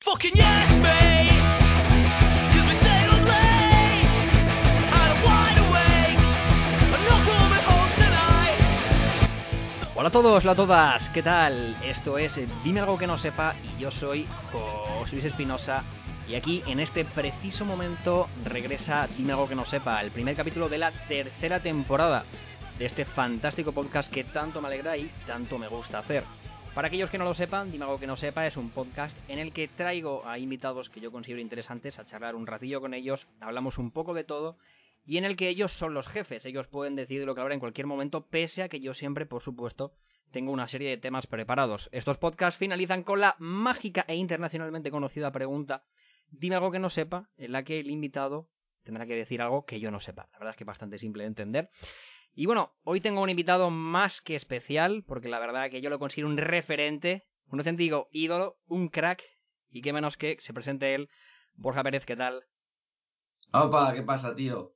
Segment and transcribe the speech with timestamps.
[0.00, 1.24] Fucking yes, mate.
[9.96, 11.76] Hola a todos, hola a todas, ¿qué tal?
[11.82, 15.82] Esto es Dime algo que no sepa y yo soy José Luis Espinosa
[16.28, 20.68] y aquí en este preciso momento regresa Dime algo que no sepa, el primer capítulo
[20.68, 22.24] de la tercera temporada
[22.78, 26.24] de este fantástico podcast que tanto me alegra y tanto me gusta hacer.
[26.74, 29.38] Para aquellos que no lo sepan, Dime algo que no sepa es un podcast en
[29.38, 33.28] el que traigo a invitados que yo considero interesantes a charlar un ratillo con ellos,
[33.40, 34.58] hablamos un poco de todo
[35.06, 37.60] y en el que ellos son los jefes, ellos pueden decidir lo que habrá en
[37.60, 39.94] cualquier momento, pese a que yo siempre, por supuesto,
[40.32, 41.88] tengo una serie de temas preparados.
[41.92, 45.84] Estos podcasts finalizan con la mágica e internacionalmente conocida pregunta,
[46.28, 48.48] dime algo que no sepa, en la que el invitado
[48.82, 50.28] tendrá que decir algo que yo no sepa.
[50.32, 51.70] La verdad es que es bastante simple de entender.
[52.34, 55.98] Y bueno, hoy tengo un invitado más que especial, porque la verdad que yo lo
[55.98, 59.22] considero un referente, un auténtico ídolo, un crack,
[59.70, 61.08] y qué menos que se presente él,
[61.54, 62.44] Borja Pérez, ¿qué tal?
[63.52, 64.72] Opa, ¿qué pasa, tío?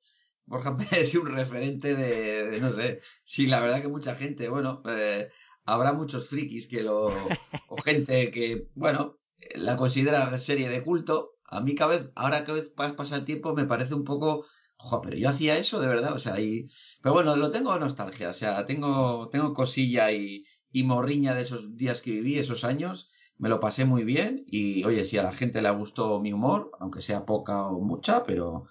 [0.47, 4.49] Borja Pérez es un referente de, de, no sé, sí, la verdad que mucha gente,
[4.49, 5.31] bueno, eh,
[5.65, 9.19] habrá muchos frikis que lo, o gente que, bueno,
[9.55, 11.35] la considera serie de culto.
[11.51, 14.47] A mí cada vez, ahora cada vez pas- pasa el tiempo, me parece un poco,
[14.79, 16.69] ojo, pero yo hacía eso de verdad, o sea, y,
[17.03, 21.77] pero bueno, lo tengo nostalgia, o sea, tengo, tengo cosilla y, y morriña de esos
[21.77, 25.33] días que viví, esos años, me lo pasé muy bien y, oye, si a la
[25.33, 28.65] gente le gustó mi humor, aunque sea poca o mucha, pero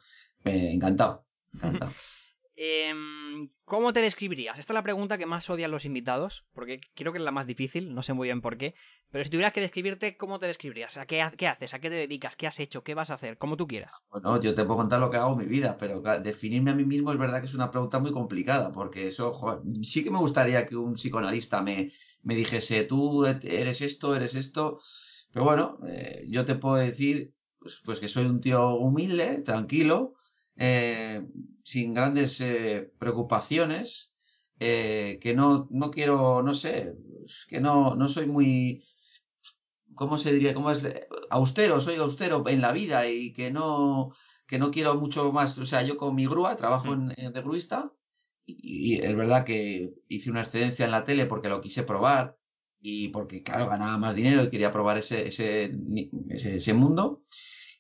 [0.44, 1.92] eh, encantado, encantado.
[2.60, 2.98] Em,
[3.66, 4.60] ¿Cómo te describirías?
[4.60, 7.48] Esta es la pregunta que más odian los invitados, porque creo que es la más
[7.48, 8.76] difícil, no sé muy bien por qué.
[9.12, 10.98] Pero si tuvieras que describirte, ¿cómo te describirías?
[10.98, 11.74] ¿A qué, qué haces?
[11.74, 12.36] ¿A qué te dedicas?
[12.36, 12.84] ¿Qué has hecho?
[12.84, 13.38] ¿Qué vas a hacer?
[13.38, 13.92] Como tú quieras.
[14.10, 16.86] Bueno, yo te puedo contar lo que hago en mi vida, pero definirme a mí
[16.86, 20.66] mismo es verdad que es una pregunta muy complicada, porque eso, sí que me gustaría
[20.66, 21.92] que un psicoanalista me,
[22.24, 24.80] me dijese, tú eres esto, eres esto,
[25.32, 30.14] pero bueno, eh, yo te puedo decir, pues, pues que soy un tío humilde, tranquilo,
[30.58, 31.26] eh,
[31.64, 34.14] sin grandes eh, preocupaciones,
[34.60, 36.94] eh, que no, no quiero, no sé,
[37.48, 38.84] que no, no soy muy,
[39.96, 40.54] ¿cómo se diría?
[40.54, 40.84] ¿Cómo es?
[41.30, 44.12] Austero, soy austero en la vida y que no,
[44.48, 45.58] que no quiero mucho más.
[45.58, 47.94] O sea, yo con mi grúa trabajo en, en- de gruista
[48.46, 52.38] y, y es verdad que hice una excedencia en la tele porque lo quise probar
[52.80, 55.72] y porque, claro, ganaba más dinero y quería probar ese, ese,
[56.30, 57.24] ese mundo.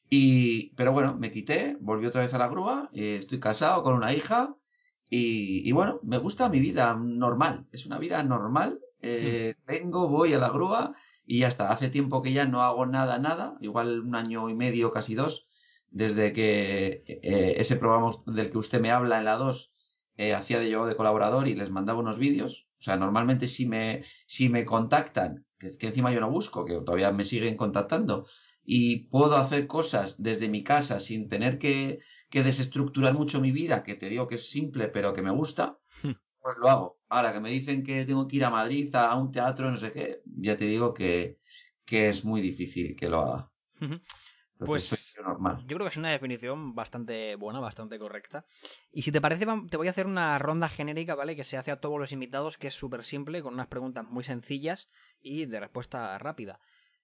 [0.09, 3.93] Y, pero bueno, me quité, volví otra vez a la grúa, eh, estoy casado con
[3.95, 4.55] una hija
[5.09, 8.79] y, y bueno, me gusta mi vida normal, es una vida normal.
[9.01, 10.95] eh, vengo, voy a la grúa
[11.25, 11.71] y ya está.
[11.71, 15.47] Hace tiempo que ya no hago nada, nada, igual un año y medio, casi dos,
[15.89, 19.73] desde que eh, ese programa del que usted me habla en la 2
[20.17, 22.67] eh, hacía de yo de colaborador y les mandaba unos vídeos.
[22.79, 26.75] O sea, normalmente si me, si me contactan, que, que encima yo no busco, que
[26.81, 28.25] todavía me siguen contactando,
[28.69, 33.83] y puedo hacer cosas desde mi casa sin tener que, que desestructurar mucho mi vida,
[33.83, 35.79] que te digo que es simple, pero que me gusta,
[36.41, 36.99] pues lo hago.
[37.09, 39.91] Ahora que me dicen que tengo que ir a Madrid a un teatro, no sé
[39.91, 41.39] qué, ya te digo que,
[41.85, 43.51] que es muy difícil que lo haga.
[44.59, 45.57] Entonces, Pues- normal.
[45.67, 48.45] Yo creo que es una definición bastante buena, bastante correcta.
[48.91, 51.35] Y si te parece, te voy a hacer una ronda genérica, ¿vale?
[51.35, 54.23] Que se hace a todos los invitados, que es súper simple, con unas preguntas muy
[54.23, 54.89] sencillas
[55.21, 56.59] y de respuesta rápida.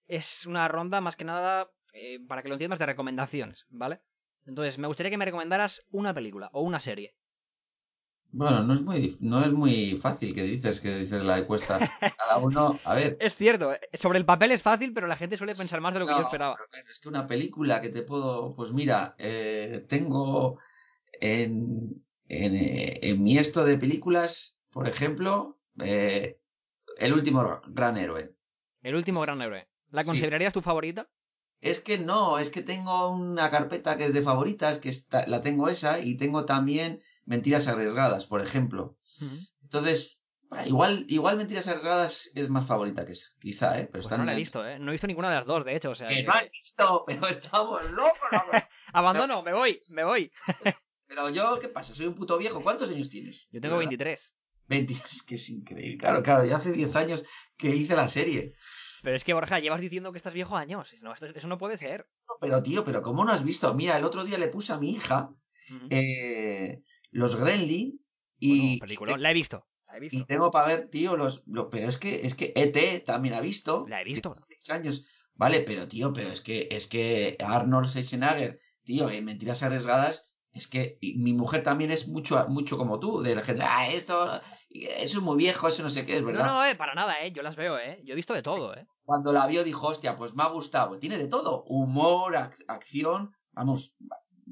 [0.06, 4.00] Es una ronda más que nada, eh, para que lo entiendas, de recomendaciones, ¿vale?
[4.46, 7.14] Entonces, me gustaría que me recomendaras una película o una serie.
[8.32, 11.78] Bueno, no es muy, no es muy fácil que dices, que dices la encuesta.
[12.18, 13.16] Cada uno, a ver.
[13.20, 16.00] Es cierto, eh, sobre el papel es fácil, pero la gente suele pensar más de
[16.00, 16.56] lo que No, yo esperaba.
[16.88, 20.58] es que una película que te puedo, pues mira, eh, tengo
[21.20, 26.38] en, en, eh, en mi esto de películas, por ejemplo, eh,
[26.98, 28.34] El último gran héroe.
[28.82, 29.66] El último gran héroe.
[29.94, 30.08] ¿La Sí.
[30.08, 31.08] considerarías tu favorita?
[31.60, 35.40] Es que no, es que tengo una carpeta que es de favoritas, que está, la
[35.40, 38.98] tengo esa, y tengo también Mentiras arriesgadas, por ejemplo.
[39.62, 40.20] Entonces,
[40.66, 43.88] igual, igual Mentiras arriesgadas es más favorita que esa, quizá, ¿eh?
[43.90, 44.78] Pero Pues no la he visto, ¿eh?
[44.78, 45.90] No he visto ninguna de las dos, de hecho.
[45.90, 48.50] O sea, Que que- no has visto, pero estamos locos, locos.
[48.92, 50.30] Abandono, me voy, me voy.
[51.06, 51.92] Pero yo, ¿qué pasa?
[51.94, 52.60] Soy un puto viejo.
[52.62, 53.46] ¿Cuántos años tienes?
[53.52, 53.90] Yo tengo ¿Verdad?
[53.90, 54.34] 23.
[54.68, 55.98] 23, que es increíble.
[55.98, 57.24] Claro, claro, ya hace 10 años
[57.58, 58.54] que hice la serie.
[59.04, 60.88] Pero es que, Borja, llevas diciendo que estás viejo años.
[61.02, 62.08] No, esto- eso no puede ser.
[62.40, 63.72] Pero tío, pero ¿cómo no has visto?
[63.74, 65.30] Mira, el otro día le puse a mi hija
[65.90, 68.00] eh, los Gremlin
[68.38, 68.80] y,
[69.18, 69.66] La he visto.
[69.86, 73.00] La he y tengo para ver, tío, los, lo- pero es que es que ET
[73.04, 73.86] también ha visto.
[73.88, 74.34] La he visto.
[74.34, 75.06] 16 años.
[75.34, 80.66] Vale, pero tío, pero es que es que Arnold Schwarzenegger, tío, en Mentiras arriesgadas, es
[80.68, 84.40] que mi mujer también es mucho mucho como tú, de la gente, ah, esto
[84.70, 86.46] eso es muy viejo, eso no sé qué, es verdad.
[86.46, 87.30] No, no, eh, para nada, eh.
[87.32, 88.00] Yo las veo, eh.
[88.04, 88.86] Yo he visto de todo, eh.
[89.04, 90.98] Cuando la vio dijo, hostia, pues me ha gustado.
[90.98, 91.62] Tiene de todo.
[91.64, 93.32] Humor, ac- acción.
[93.52, 93.94] Vamos,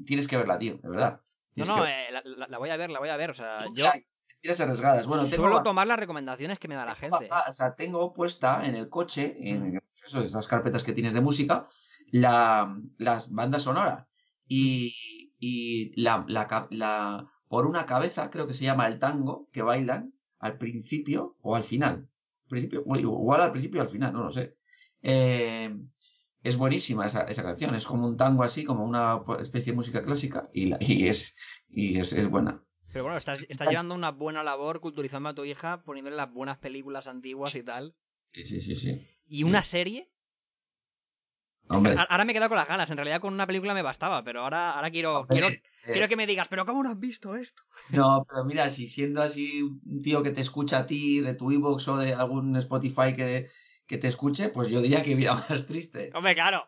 [0.07, 1.21] tienes que verla, tío, de verdad.
[1.23, 3.31] No, Tienes no, que eh, la, la- la voy a ver, la voy a ver.
[3.31, 5.07] O sea, yo Mentiras arriesgadas.
[5.07, 7.29] Bueno, tengo, ba- tomar las recomendaciones que me da la gente.
[7.49, 9.81] o sea, tengo puesta en el coche, en Mm.
[10.05, 11.67] eso, esas carpetas que tienes de música,
[12.11, 14.07] la, las bandas sonoras.
[14.49, 20.15] Y, y la, la, por una cabeza, creo que se llama el tango, que bailan
[20.39, 22.09] al principio o al final.
[22.49, 24.57] Principio, igual al principio o al final, no lo sé.
[25.03, 25.75] Eh,
[26.45, 30.05] es buenísima esa, esa canción, es como un tango así, como una especie de música
[30.05, 31.37] clásica, y, la- y es,
[31.69, 32.63] y es, es buena.
[32.93, 36.59] Pero bueno, estás, estás llevando una buena labor culturizando a tu hija, poniéndole las buenas
[36.59, 37.91] películas antiguas y tal.
[38.23, 39.09] Sí, sí, sí, sí.
[39.27, 40.12] ¿Y una serie?
[41.77, 42.91] Hombre, Ahora me he quedado con las ganas.
[42.91, 46.09] En realidad con una película me bastaba, pero ahora, ahora quiero, hombre, quiero, eh, quiero
[46.09, 47.63] que me digas, ¿pero cómo no has visto esto?
[47.89, 51.51] No, pero mira, si siendo así un tío que te escucha a ti de tu
[51.51, 53.51] iVoox o de algún Spotify que,
[53.87, 56.11] que te escuche, pues yo diría que vida más triste.
[56.15, 56.65] Hombre, claro.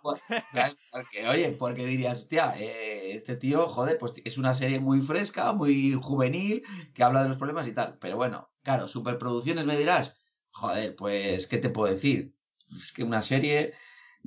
[0.50, 5.00] Claro, Porque, oye, porque dirías, hostia, eh, este tío, joder, pues es una serie muy
[5.00, 6.62] fresca, muy juvenil,
[6.92, 7.98] que habla de los problemas y tal.
[7.98, 10.18] Pero bueno, claro, superproducciones me dirás,
[10.50, 12.34] joder, pues, ¿qué te puedo decir?
[12.78, 13.74] Es que una serie...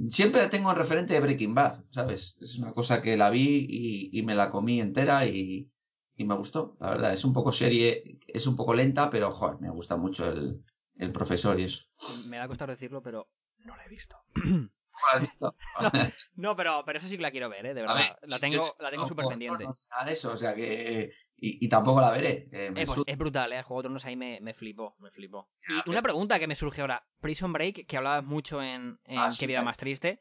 [0.09, 2.35] Siempre la tengo en referente de Breaking Bad, ¿sabes?
[2.39, 5.71] Es una cosa que la vi y, y me la comí entera y,
[6.15, 7.13] y me gustó, la verdad.
[7.13, 10.63] Es un poco serie, es un poco lenta, pero, joder, me gusta mucho el,
[10.97, 11.85] el profesor y eso.
[12.29, 13.27] Me va a costar decirlo, pero
[13.65, 14.17] no la he visto.
[15.01, 15.55] ¿No la has visto?
[16.35, 17.73] No, pero, pero eso sí que la quiero ver, ¿eh?
[17.73, 17.95] De verdad.
[17.95, 19.65] ver, la tengo, la tengo súper pendiente.
[20.07, 21.11] Eso, o sea que.
[21.35, 22.47] Y, y tampoco la veré.
[22.51, 23.63] eh, Eh, pues es brutal, ¿eh?
[23.63, 25.49] Juego de Tronos ahí me, me flipó, me flipó.
[25.67, 27.05] Ya, Y una pregunta que me surge ahora.
[27.21, 30.19] Prison Break, que hablabas mucho en, en Ah, Qué vida más triste.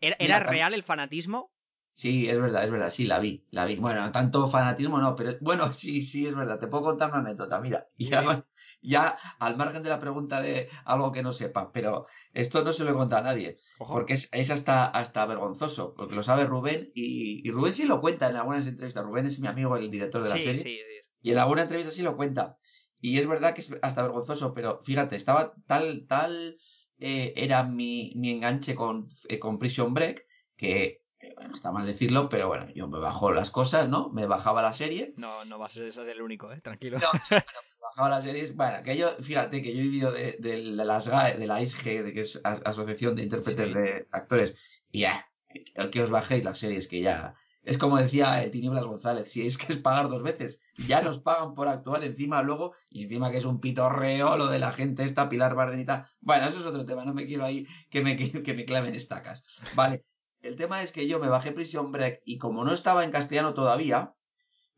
[0.00, 1.52] ¿Era, era real el fanatismo?
[1.96, 3.76] Sí, es verdad, es verdad, sí, la vi, la vi.
[3.76, 6.60] Bueno, tanto fanatismo no, pero bueno, sí, sí, es verdad.
[6.60, 7.88] Te puedo contar una anécdota, mira.
[7.96, 8.46] Ya,
[8.82, 12.04] ya al margen de la pregunta de algo que no sepa, pero
[12.34, 13.56] esto no se lo he contado a nadie.
[13.78, 13.94] Ojo.
[13.94, 18.02] Porque es, es hasta, hasta vergonzoso, porque lo sabe Rubén y, y Rubén sí lo
[18.02, 19.02] cuenta en algunas entrevistas.
[19.02, 20.62] Rubén es mi amigo, el director de la sí, serie.
[20.62, 21.08] sí, sí.
[21.22, 22.58] Y en alguna entrevista sí lo cuenta.
[23.00, 26.58] Y es verdad que es hasta vergonzoso, pero fíjate, estaba tal, tal
[26.98, 30.26] eh, era mi, mi enganche con, eh, con Prison Break,
[30.56, 34.10] que, bueno, está mal decirlo, pero bueno, yo me bajo las cosas, ¿no?
[34.10, 35.14] Me bajaba la serie.
[35.16, 36.60] No, no vas a ser el único, ¿eh?
[36.60, 36.98] Tranquilo.
[36.98, 37.42] No, me
[37.82, 38.56] bajaba las series.
[38.56, 42.04] Bueno, que yo, fíjate que yo he vivido de, de las GAE, de la ISG,
[42.04, 43.74] de que es As- Asociación de Intérpretes Sí.
[43.74, 44.54] de Actores,
[44.90, 47.34] y ya, que- que os bajéis las series, que ya.
[47.62, 51.18] Es como decía el Tinieblas González, si es que es pagar dos veces, ya nos
[51.18, 55.02] pagan por actuar encima luego, y encima que es un pitorreo lo de la gente
[55.02, 56.06] esta, Pilar Barden y tal.
[56.20, 59.42] Bueno, eso es otro tema, no me quiero ahí que me, que me claven estacas.
[59.74, 60.04] Vale,
[60.46, 63.54] el tema es que yo me bajé Prison Break y como no estaba en castellano
[63.54, 64.14] todavía,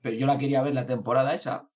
[0.01, 1.71] pero yo la quería ver la temporada esa,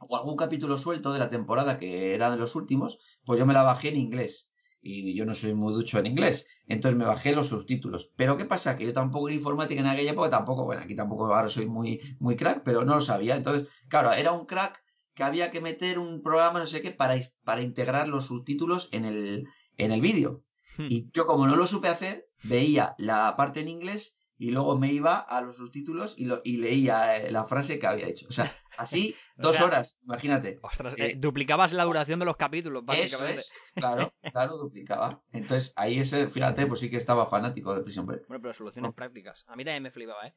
[0.00, 3.54] o algún capítulo suelto de la temporada que era de los últimos, pues yo me
[3.54, 4.50] la bajé en inglés.
[4.84, 6.48] Y yo no soy muy ducho en inglés.
[6.66, 8.12] Entonces me bajé los subtítulos.
[8.16, 8.76] Pero ¿qué pasa?
[8.76, 12.00] Que yo tampoco en informática en aquella época, tampoco, bueno, aquí tampoco ahora soy muy,
[12.18, 13.36] muy crack, pero no lo sabía.
[13.36, 14.82] Entonces, claro, era un crack
[15.14, 19.04] que había que meter un programa, no sé qué, para, para integrar los subtítulos en
[19.04, 20.42] el, en el vídeo.
[20.76, 20.86] Hmm.
[20.88, 24.92] Y yo como no lo supe hacer, veía la parte en inglés y luego me
[24.92, 28.26] iba a los subtítulos y, lo, y leía eh, la frase que había hecho.
[28.28, 30.58] O sea, así O dos sea, horas, imagínate.
[30.62, 33.40] Ostras, Eh, eh, duplicabas la duración de los capítulos, Eso básicamente.
[33.40, 35.22] es, claro, claro, duplicaba.
[35.32, 38.26] Entonces ahí ese, fíjate, pues sí que estaba fanático de Prison Break.
[38.26, 39.44] Bueno, pero soluciones prácticas.
[39.46, 40.34] A mí también me flipaba, ¿eh?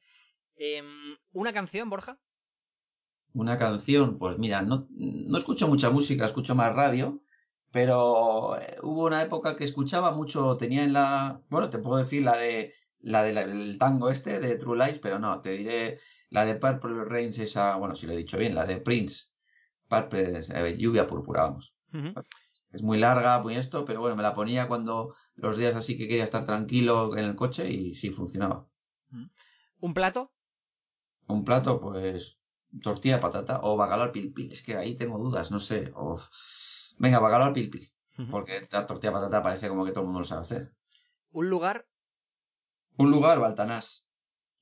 [0.57, 2.19] Em, ¿Una canción, Borja?
[3.33, 7.21] Una canción, pues mira, no, no escucho mucha música, escucho más radio,
[7.75, 12.23] pero eh, hubo una época que escuchaba mucho, tenía en la, bueno, te puedo decir
[12.23, 16.55] la de la del tango este de True Lies, pero no, te diré la de
[16.55, 19.25] Purple Rains, esa, bueno, si lo he dicho bien, la de Prince,
[19.89, 21.75] Purple, eh, lluvia púrpura, vamos.
[22.71, 26.07] Es muy larga, muy esto, pero bueno, me la ponía cuando los días así que
[26.07, 28.65] quería estar tranquilo en el coche y sí funcionaba.
[29.81, 30.31] ¿Un plato?
[31.27, 32.37] Un plato, pues,
[32.81, 34.53] tortilla de patata o bacalao al pil pil.
[34.53, 35.91] Es que ahí tengo dudas, no sé.
[35.93, 36.21] O...
[36.97, 37.87] Venga, bacalao al pil pil.
[38.31, 40.71] Porque la tortilla de patata parece como que todo el mundo lo sabe hacer.
[41.31, 41.85] ¿Un lugar?
[42.97, 44.07] Un lugar, Baltanás.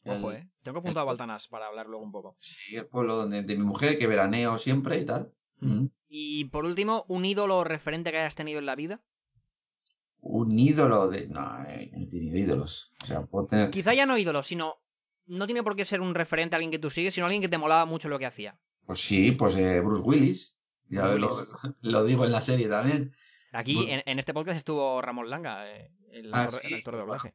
[0.05, 0.49] Ojo, El- ¿eh?
[0.63, 2.35] Tengo apuntado a Baltanás para hablar luego un poco.
[2.39, 5.31] sí, el pueblo donde, de mi mujer, que veraneo siempre y tal.
[5.59, 5.85] Mm.
[6.07, 9.01] Y por último, ¿un ídolo referente que hayas tenido en la vida?
[10.25, 11.27] un ídolo de...
[11.27, 12.93] No, eh, no he tenido ídolos.
[13.03, 13.69] O sea, puedo tener...
[13.71, 14.75] Quizá ya no ídolo, sino.
[15.25, 17.49] No tiene por qué ser un referente a alguien que tú sigues, sino alguien que
[17.49, 18.57] te molaba mucho lo que hacía.
[18.85, 20.57] Pues sí, pues eh, Bruce Willis.
[20.89, 21.31] Ya lo,
[21.81, 23.13] lo digo en la serie también.
[23.51, 26.73] Aquí Pues- en, en este podcast estuvo Ramón Langa, eh, el, Ah, actor, sí, el
[26.75, 27.29] actor de doblaje.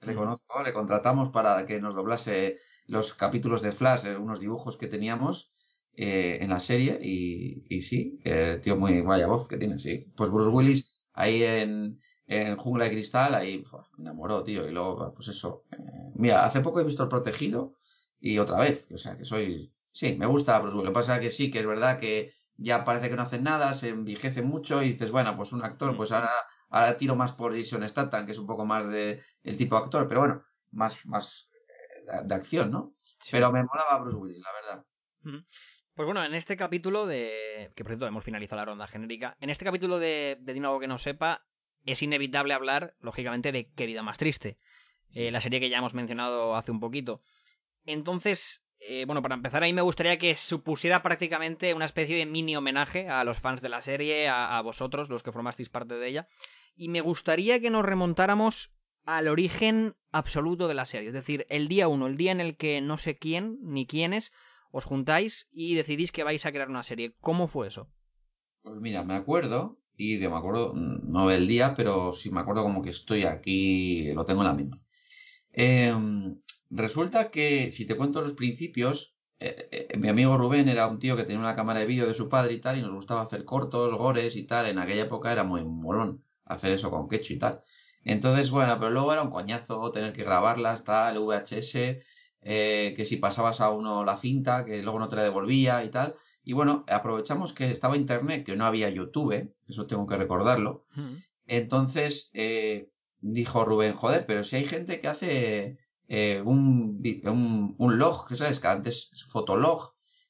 [0.00, 4.76] Le conozco, le contratamos para que nos doblase los capítulos de Flash, eh, unos dibujos
[4.76, 5.52] que teníamos
[5.94, 10.12] eh, en la serie y, y sí, eh, tío muy vaya voz que tiene, sí.
[10.16, 13.62] Pues Bruce Willis ahí en, en Jungla de Cristal, ahí
[13.98, 14.66] me enamoró, tío.
[14.66, 15.64] Y luego, pues eso.
[15.70, 15.76] eh,
[16.16, 17.74] mira, hace poco he visto El Protegido
[18.18, 19.72] y otra vez, o sea que soy...
[19.94, 20.86] Sí, me gusta Bruce Willis.
[20.86, 23.42] Lo que pasa es que sí, que es verdad que ya parece que no hacen
[23.44, 25.96] nada, se envejece mucho y dices, bueno, pues un actor, Mm.
[25.96, 26.30] pues ahora,
[26.70, 29.82] ahora tiro más por Jason Statham, que es un poco más de el tipo de
[29.82, 32.90] actor, pero bueno, más, más eh, de, de acción, ¿no?
[32.92, 33.30] Sí.
[33.32, 34.84] Pero me molaba Bruce Willis, la verdad.
[35.94, 37.70] Pues bueno, en este capítulo de.
[37.76, 39.36] Que por cierto hemos finalizado la ronda genérica.
[39.40, 41.44] En este capítulo de, de algo que no sepa,
[41.84, 44.58] es inevitable hablar, lógicamente, de Qué vida más triste.
[45.14, 47.22] Eh, la serie que ya hemos mencionado hace un poquito.
[47.84, 52.56] Entonces, eh, bueno, para empezar, ahí me gustaría que supusiera prácticamente una especie de mini
[52.56, 56.08] homenaje a los fans de la serie, a, a vosotros, los que formasteis parte de
[56.08, 56.28] ella.
[56.74, 58.72] Y me gustaría que nos remontáramos
[59.04, 61.08] al origen absoluto de la serie.
[61.08, 64.32] Es decir, el día uno, el día en el que no sé quién ni quiénes
[64.70, 67.14] os juntáis y decidís que vais a crear una serie.
[67.20, 67.88] ¿Cómo fue eso?
[68.62, 72.62] Pues mira, me acuerdo, y de, me acuerdo, no del día, pero sí me acuerdo
[72.62, 74.78] como que estoy aquí, lo tengo en la mente.
[75.52, 76.40] Em,
[76.72, 81.16] resulta que, si te cuento los principios, eh, eh, mi amigo Rubén era un tío
[81.16, 83.44] que tenía una cámara de vídeo de su padre y tal, y nos gustaba hacer
[83.44, 84.66] cortos, gores y tal.
[84.66, 87.62] En aquella época era muy molón hacer eso con quechu y tal.
[88.04, 92.02] Entonces, bueno, pero luego era un coñazo tener que grabarlas, tal, VHS,
[92.42, 95.90] eh, que si pasabas a uno la cinta, que luego no te la devolvía y
[95.90, 96.16] tal.
[96.44, 100.84] Y bueno, aprovechamos que estaba internet, que no había YouTube, eso tengo que recordarlo.
[101.46, 105.78] Entonces eh, dijo Rubén, joder, pero si hay gente que hace
[106.16, 109.80] eh, un, un, un log, que sabes, que antes es fotolog,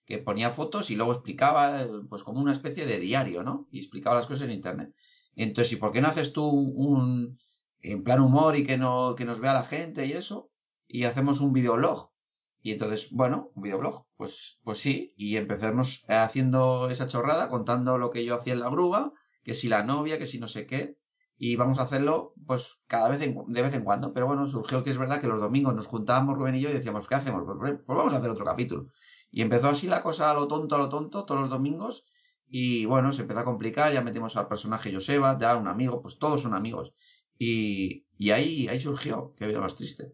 [0.07, 3.67] que ponía fotos y luego explicaba, pues como una especie de diario, ¿no?
[3.73, 4.95] Y explicaba las cosas en internet.
[5.35, 7.37] Entonces, ¿y por qué no haces tú un,
[7.81, 10.51] en plan humor y que no, que nos vea la gente y eso?
[10.87, 12.13] Y hacemos un videolog.
[12.61, 18.11] Y entonces, bueno, un videoblog, pues, pues sí, y empezamos haciendo esa chorrada, contando lo
[18.11, 19.13] que yo hacía en la grúa,
[19.43, 20.97] que si la novia, que si no sé qué,
[21.45, 24.13] y vamos a hacerlo, pues, cada vez en, de vez en cuando.
[24.13, 26.73] Pero bueno, surgió que es verdad que los domingos nos juntábamos Rubén y yo y
[26.73, 27.43] decíamos, ¿qué hacemos?
[27.45, 28.87] Pues, pues vamos a hacer otro capítulo.
[29.33, 32.07] Y empezó así la cosa a lo tonto, a lo tonto, todos los domingos,
[32.47, 36.17] y bueno, se empezó a complicar, ya metimos al personaje Joseba, ya un amigo, pues
[36.21, 36.93] todos son amigos.
[37.37, 40.13] Y, y ahí, ahí surgió, qué vida más triste.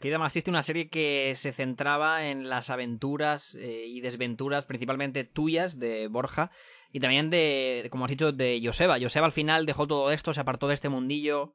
[0.00, 5.22] Queda más triste una serie que se centraba en las aventuras eh, y desventuras principalmente
[5.22, 6.50] tuyas de Borja
[6.92, 8.98] y también de, como has dicho, de Joseba.
[9.00, 11.54] Joseba al final dejó todo esto, se apartó de este mundillo.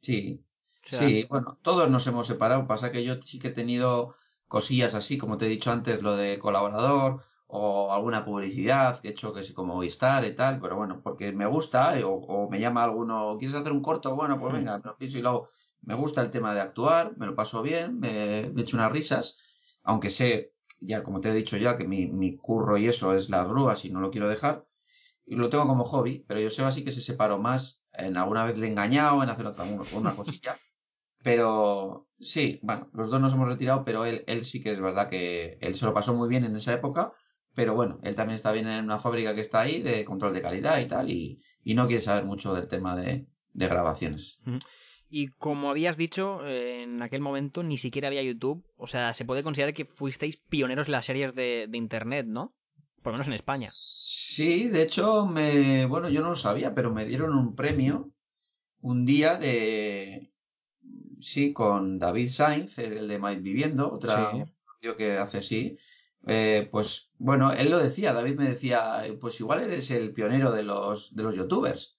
[0.00, 0.42] Sí,
[0.84, 2.66] O sea, Sí, bueno, todos nos hemos separado.
[2.66, 4.14] Pasa que yo sí que he tenido
[4.48, 9.10] cosillas así, como te he dicho antes, lo de colaborador o alguna publicidad que he
[9.12, 12.48] hecho que es como Movistar y tal, pero bueno, porque me gusta eh, o, o
[12.50, 14.14] me llama alguno, ¿quieres hacer un corto?
[14.16, 14.54] Bueno, pues Hmm.
[14.54, 15.48] venga, me lo pienso y luego
[15.82, 19.38] me gusta el tema de actuar, me lo paso bien, me, me echo unas risas,
[19.84, 23.30] aunque sé, ya como te he dicho ya, que mi, mi curro y eso es
[23.30, 24.66] las grúas y no lo quiero dejar.
[25.24, 27.82] Y lo tengo como hobby, pero yo sé así que se separó más.
[27.92, 30.58] En alguna vez le he engañado en hacer otra una cosilla.
[31.22, 35.08] Pero sí, bueno, los dos nos hemos retirado, pero él, él sí que es verdad
[35.08, 37.14] que él se lo pasó muy bien en esa época.
[37.56, 40.42] Pero bueno, él también está bien en una fábrica que está ahí de control de
[40.42, 44.38] calidad y tal, y, y no quiere saber mucho del tema de, de grabaciones.
[45.08, 48.64] Y como habías dicho, eh, en aquel momento ni siquiera había YouTube.
[48.76, 52.54] O sea, se puede considerar que fuisteis pioneros en las series de, de Internet, ¿no?
[53.02, 53.68] Por lo menos en España.
[53.70, 58.10] Sí, de hecho, me, bueno, yo no lo sabía, pero me dieron un premio
[58.80, 60.30] un día de,
[61.20, 64.88] sí, con David Sainz, el de Mal Viviendo, otra Sí.
[64.96, 65.78] que hace así.
[66.26, 70.52] Eh, pues bueno, él lo decía, David me decía, eh, pues igual eres el pionero
[70.52, 71.95] de los, de los youtubers.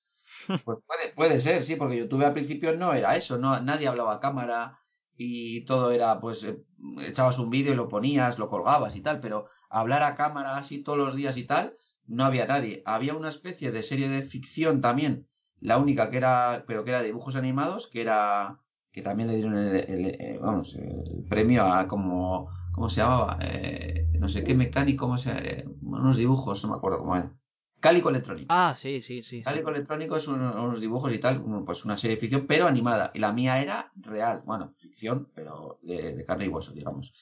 [0.63, 4.13] Pues puede, puede ser, sí, porque YouTube al principio no era eso, no, nadie hablaba
[4.15, 4.79] a cámara
[5.15, 6.63] y todo era, pues, eh,
[7.07, 10.79] echabas un vídeo y lo ponías, lo colgabas y tal, pero hablar a cámara así
[10.83, 12.83] todos los días y tal, no había nadie.
[12.85, 15.27] Había una especie de serie de ficción también,
[15.59, 18.59] la única que era, pero que era dibujos animados, que era,
[18.91, 23.37] que también le dieron el, el- eh, vamos, el premio a como, ¿cómo se llamaba?
[23.41, 27.31] Eh, no sé qué mecánico, ¿cómo eh, unos dibujos, no me acuerdo cómo era.
[27.79, 28.47] Cálico electrónico.
[28.49, 29.37] Ah, sí, sí, sí.
[29.37, 29.43] sí.
[29.43, 33.11] Cálico electrónico es un- unos dibujos y tal, pues una serie de ficción, pero animada.
[33.13, 37.13] Y la mía era real, bueno, ficción, pero de, de carne y hueso, digamos.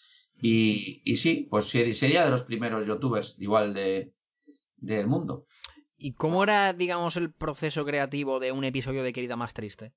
[0.42, 4.14] Y, y sí, pues sería de los primeros youtubers igual de
[4.78, 5.46] del mundo.
[5.98, 9.94] ¿Y cómo era, digamos, el proceso creativo de un episodio de Querida Más Triste?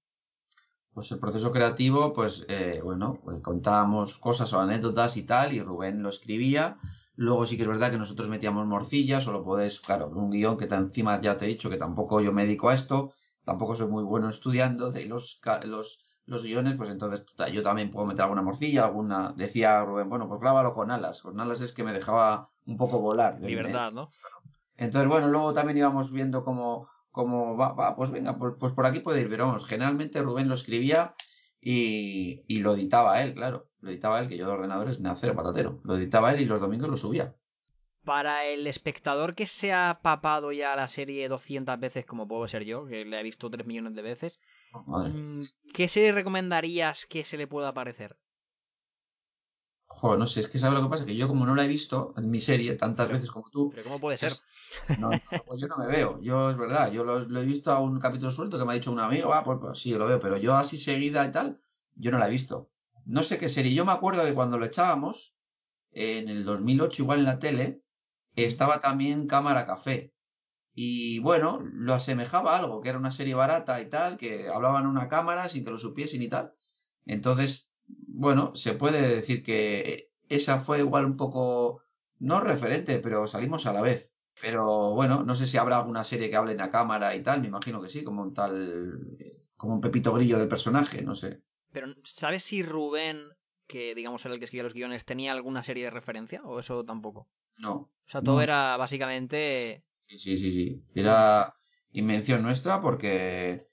[0.95, 5.61] Pues el proceso creativo, pues eh, bueno, pues contábamos cosas o anécdotas y tal, y
[5.61, 6.79] Rubén lo escribía.
[7.21, 10.57] Luego sí que es verdad que nosotros metíamos morcillas, o lo podés, claro, un guion
[10.57, 13.89] que encima ya te he dicho que tampoco yo me dedico a esto, tampoco soy
[13.89, 18.43] muy bueno estudiando de los, los, los guiones, pues entonces yo también puedo meter alguna
[18.43, 22.51] morcilla, alguna, decía Rubén, bueno, pues grábalo con alas, con alas es que me dejaba
[22.67, 23.41] un poco volar.
[23.41, 24.09] Libertad, ¿no?
[24.77, 28.87] Entonces, bueno, luego también íbamos viendo cómo, cómo va, va, pues venga, pues, pues por
[28.87, 31.17] aquí puede ir, pero vamos, generalmente Rubén lo escribía
[31.61, 35.35] y, y lo editaba él, claro, lo editaba él, que yo de ordenadores ni cero
[35.37, 37.35] patatero, lo editaba él y los domingos lo subía.
[38.04, 42.64] Para el espectador que se ha papado ya la serie 200 veces, como puedo ser
[42.64, 44.40] yo, que la he visto 3 millones de veces,
[44.87, 45.12] Madre.
[45.12, 45.44] mm,
[45.75, 48.16] ¿qué serie recomendarías que se le pueda parecer?
[49.87, 51.06] Joder, no sé, es que ¿sabes lo que pasa?
[51.06, 53.70] Que yo como no la he visto en mi serie tantas Pero- veces como tú,
[53.70, 54.32] ¿Pero cómo puede ser?
[54.32, 54.47] es-
[54.97, 57.73] no, no, pues yo no me veo, yo es verdad, yo lo, lo he visto
[57.73, 59.99] a un capítulo suelto que me ha dicho un amigo, ah, pues, pues sí, yo
[59.99, 61.61] lo veo, pero yo así seguida y tal,
[61.97, 62.70] yo no la he visto.
[63.09, 65.35] No sé qué serie, yo me acuerdo que cuando lo echábamos,
[65.93, 67.83] en el 2008 igual en la tele,
[68.37, 70.12] estaba también Cámara Café.
[70.75, 74.87] Y bueno, lo asemejaba a algo, que era una serie barata y tal, que hablaban
[74.87, 76.53] una cámara sin que lo supiesen y tal.
[77.07, 81.81] Entonces, bueno, se puede decir que esa fue igual un poco,
[82.19, 84.12] no referente, pero salimos a la vez.
[84.43, 87.41] Pero bueno, no sé si habrá alguna serie que hable en la cámara y tal,
[87.41, 89.00] me imagino que sí, como un tal,
[89.57, 91.43] como un Pepito Grillo del personaje, no sé.
[91.73, 93.29] Pero, ¿sabes si Rubén,
[93.67, 96.43] que digamos era el que escribía los guiones, tenía alguna serie de referencia?
[96.45, 97.29] ¿O eso tampoco?
[97.59, 97.73] No.
[97.75, 98.43] O sea, todo No.
[98.43, 99.77] era básicamente...
[99.79, 100.83] Sí, sí, sí, sí.
[100.95, 101.55] Era
[101.93, 103.69] invención nuestra porque,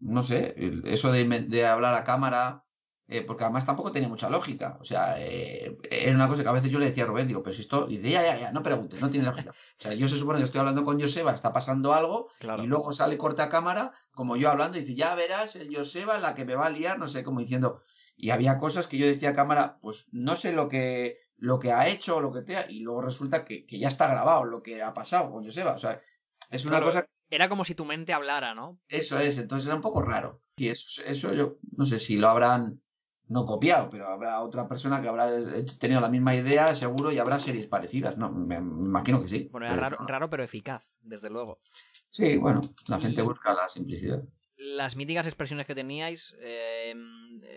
[0.00, 2.64] no sé, eso de hablar a cámara,
[3.08, 4.76] eh, porque además tampoco tenía mucha lógica.
[4.80, 7.42] O sea, eh, era una cosa que a veces yo le decía a Rubén, digo,
[7.42, 9.50] pero si esto, y dice, ya, ya, ya, no preguntes, no tiene lógica.
[9.50, 12.62] O sea, yo se supone que estoy hablando con Joseba, está pasando algo, Claro.
[12.62, 16.18] y luego sale corte a cámara, como yo hablando, y dice, ya verás, el Joseba,
[16.18, 17.82] la que me va a liar, no sé, como diciendo.
[18.16, 21.72] Y había cosas que yo decía a cámara, pues no sé lo que, lo que
[21.72, 24.44] ha hecho o lo que te ha, y luego resulta que, que ya está grabado
[24.44, 25.72] lo que ha pasado con Joseba.
[25.72, 26.00] O sea,
[26.50, 28.78] es una Claro, cosa Era como si tu mente hablara, ¿no?
[28.88, 30.42] eso es, entonces era un poco raro.
[30.56, 32.82] Y eso, eso yo no sé si lo habrán
[33.28, 35.28] no copiado, pero habrá otra persona que habrá
[35.78, 38.16] tenido la misma idea, seguro, y habrá series parecidas.
[38.18, 39.48] No, me, me imagino que sí.
[39.50, 40.06] Bueno, era Pero raro, no.
[40.06, 41.60] raro pero eficaz, desde luego.
[42.10, 44.22] Sí, bueno, la gente busca la simplicidad.
[44.56, 46.94] Las míticas expresiones que teníais, eh,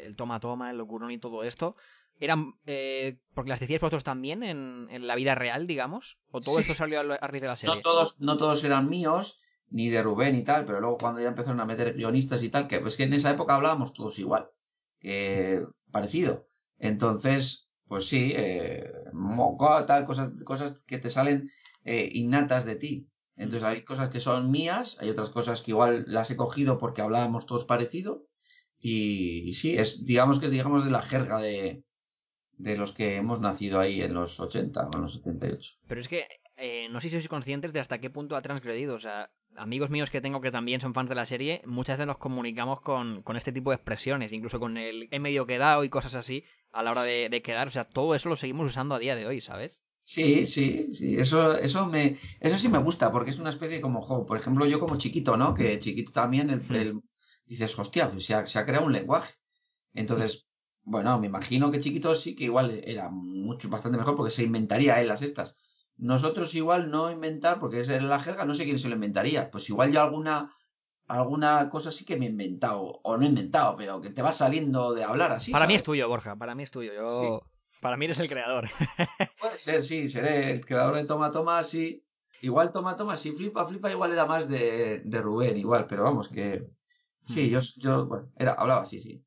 [0.03, 1.75] el toma toma, el locurón y todo esto,
[2.19, 6.57] eran eh, porque las decíais vosotros también en, en la vida real, digamos, o todo
[6.57, 7.75] Sí, esto salió a, raíz de la serie.
[7.75, 11.29] No todos, no todos eran míos, ni de Rubén y tal, pero luego cuando ya
[11.29, 14.49] empezaron a meter guionistas y tal, que es que en esa época hablábamos todos igual,
[15.91, 16.47] parecido.
[16.77, 21.51] Entonces, pues sí, eh, moco, tal, cosas, cosas que te salen
[21.83, 23.07] eh, innatas de ti.
[23.35, 27.01] Entonces hay cosas que son mías, hay otras cosas que igual las he cogido porque
[27.01, 28.27] hablábamos todos parecido.
[28.79, 31.83] Y, sí, es, digamos que es digamos de la jerga de,
[32.53, 35.73] de los que hemos nacido ahí en los 80 o en los 78.
[35.85, 36.25] Pero es que
[36.67, 38.95] eh, no sé si sois conscientes de hasta qué punto ha transgredido.
[38.95, 39.17] O sea,
[39.65, 42.81] amigos míos que tengo que también son fans de la serie, muchas veces nos comunicamos
[42.81, 46.37] con, con este tipo de expresiones, incluso con el he medio quedado y cosas así
[46.71, 47.67] a la hora de, de quedar.
[47.67, 49.81] O sea, todo eso lo seguimos usando a día de hoy, ¿sabes?
[50.03, 54.01] Sí, sí, sí, eso, eso me, eso sí me gusta, porque es una especie como,
[54.01, 55.53] jo, por ejemplo, yo como chiquito, ¿no?
[55.53, 56.73] Que chiquito también, el, Hmm.
[56.75, 57.01] el-
[57.45, 59.33] dices, hostia, pues se ha, se ha creado un lenguaje.
[59.93, 60.47] Entonces,
[60.83, 65.01] bueno, me imagino que chiquito sí que igual era mucho, bastante mejor porque se inventaría
[65.01, 65.55] él las estas.
[66.01, 69.51] Nosotros igual no inventar, porque es la jerga, no sé quién se lo inventaría.
[69.51, 70.51] Pues igual yo alguna,
[71.07, 74.33] alguna cosa sí que me he inventado, o no he inventado, pero que te va
[74.33, 75.51] saliendo de hablar así.
[75.51, 76.91] para mí es tuyo, Borja, para mí es tuyo.
[76.91, 77.43] Yo...
[77.81, 78.67] Para mí eres el creador.
[79.39, 82.03] Puede ser, sí, seré el creador de Toma Toma, sí.
[82.41, 86.29] Igual Toma Toma, sí, Flipa Flipa igual era más de, de Rubén, igual, pero vamos,
[86.29, 86.67] que...
[87.23, 89.23] Sí, yo, yo bueno, era, hablaba así, sí.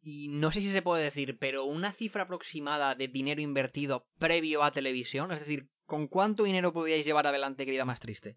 [0.00, 4.62] Y no sé si se puede decir, pero una cifra aproximada de dinero invertido previo
[4.62, 8.36] a televisión, es decir, ¿con cuánto dinero podíais llevar adelante, querida más triste?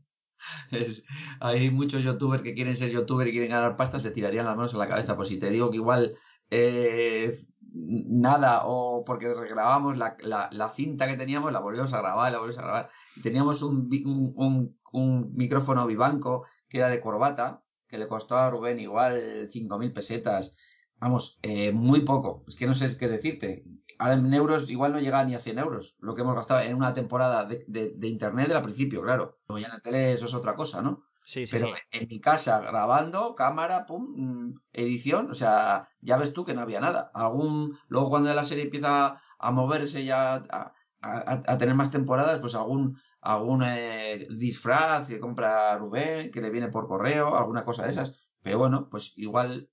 [0.71, 1.03] Es-
[1.39, 4.73] hay muchos youtubers que quieren ser youtuber y quieren ganar pasta, se tirarían las manos
[4.73, 5.15] a la cabeza.
[5.15, 6.15] Pues si te digo que igual
[6.49, 7.33] eh,
[7.73, 12.57] nada, o porque regrabamos la, la, cinta que teníamos, la volvemos a grabar, la volvemos
[12.59, 12.89] a grabar.
[13.21, 18.49] Teníamos un, un, un, un micrófono bibanco que era de corbata, que le costó a
[18.49, 20.55] Rubén igual 5.000 pesetas.
[20.99, 22.43] Vamos, eh, muy poco.
[22.47, 23.63] Es que no sé qué decirte.
[23.99, 26.75] Ahora en euros igual no llega ni a 100 euros lo que hemos gastado en
[26.75, 29.39] una temporada de, de, de internet del principio, claro.
[29.47, 31.03] Luego ya en la tele eso es otra cosa, ¿no?
[31.23, 31.81] Sí, sí, Pero sí.
[31.91, 36.79] en mi casa, grabando, cámara, pum, edición, o sea, ya ves tú que no había
[36.79, 37.11] nada.
[37.13, 42.39] Algún, luego cuando la serie empieza a moverse ya a, a- a tener más temporadas,
[42.39, 47.83] pues algún, algún eh, disfraz que compra Rubén, que le viene por correo, alguna cosa
[47.83, 48.13] de esas.
[48.41, 49.69] Pero bueno, pues igual,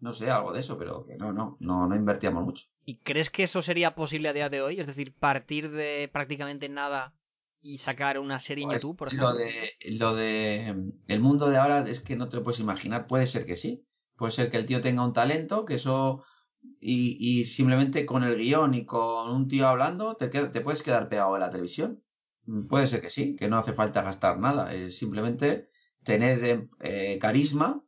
[0.00, 2.66] no sé, algo de eso, pero que no, no, no, no invertíamos mucho.
[2.84, 4.80] ¿Y crees que eso sería posible a día de hoy?
[4.80, 7.14] Es decir, partir de prácticamente nada
[7.62, 9.32] y sacar una serie en Pues, YouTube, por ejemplo.
[9.32, 9.52] lo de,
[9.98, 13.06] lo de el mundo de ahora es que no te lo puedes imaginar.
[13.06, 13.86] Puede ser que sí.
[14.16, 16.22] Puede ser que el tío tenga un talento, que eso
[16.80, 20.82] y, y simplemente con el guion y con un tío hablando te, queda- te puedes
[20.82, 22.02] quedar pegado en la televisión.
[22.46, 24.74] Mm, Puede ser que sí, que no hace falta gastar nada.
[24.74, 25.70] Es simplemente
[26.04, 27.84] tener eh, carisma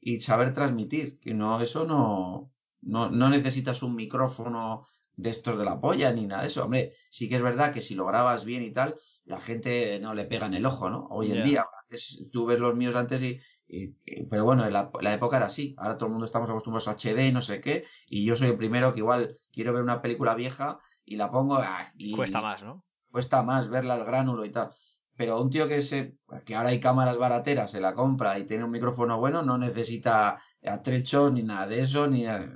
[0.00, 1.18] y saber transmitir.
[1.20, 6.26] Que no, eso no, no, no necesitas un micrófono de estos de la polla ni
[6.26, 6.64] nada de eso.
[6.64, 10.14] Hombre, sí que es verdad que si lo grabas bien y tal, la gente no
[10.14, 11.06] le pega en el ojo, ¿no?
[11.10, 14.90] Hoy en día, antes, tú ves los míos antes y, y- y- pero bueno, la,
[15.00, 15.74] la época era así.
[15.78, 18.48] Ahora todo el mundo estamos acostumbrados a HD y no sé qué, y yo soy
[18.48, 22.42] el primero que igual quiero ver una película vieja y la pongo ah, y Cuesta
[22.42, 22.84] más, ¿no?
[23.10, 24.70] cuesta más verla al gránulo y tal.
[25.16, 28.64] Pero un tío que se, que ahora hay cámaras barateras, se la compra y tiene
[28.64, 32.48] un micrófono bueno, no necesita atrechos ni nada de eso, ni eh,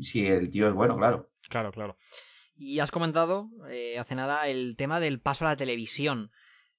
[0.00, 1.30] si el tío es bueno, claro.
[1.48, 1.96] Claro, claro.
[2.56, 6.30] Y has comentado eh, hace nada el tema del paso a la televisión.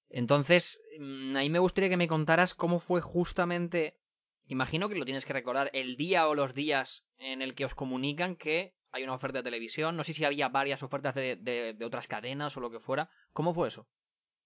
[0.10, 4.00] Entonces, mm, ahí me gustaría que me contaras cómo fue justamente,
[4.48, 7.76] imagino que lo tienes que recordar, el día o los días en el que os
[7.76, 9.98] comunican que hay una oferta de televisión.
[9.98, 13.10] No sé si había varias ofertas de, de- de otras cadenas o lo que fuera.
[13.34, 13.88] ¿Cómo fue eso?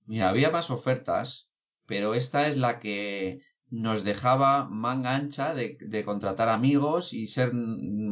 [0.09, 1.51] Mira, había más ofertas,
[1.85, 7.51] pero esta es la que nos dejaba manga ancha de, de contratar amigos y ser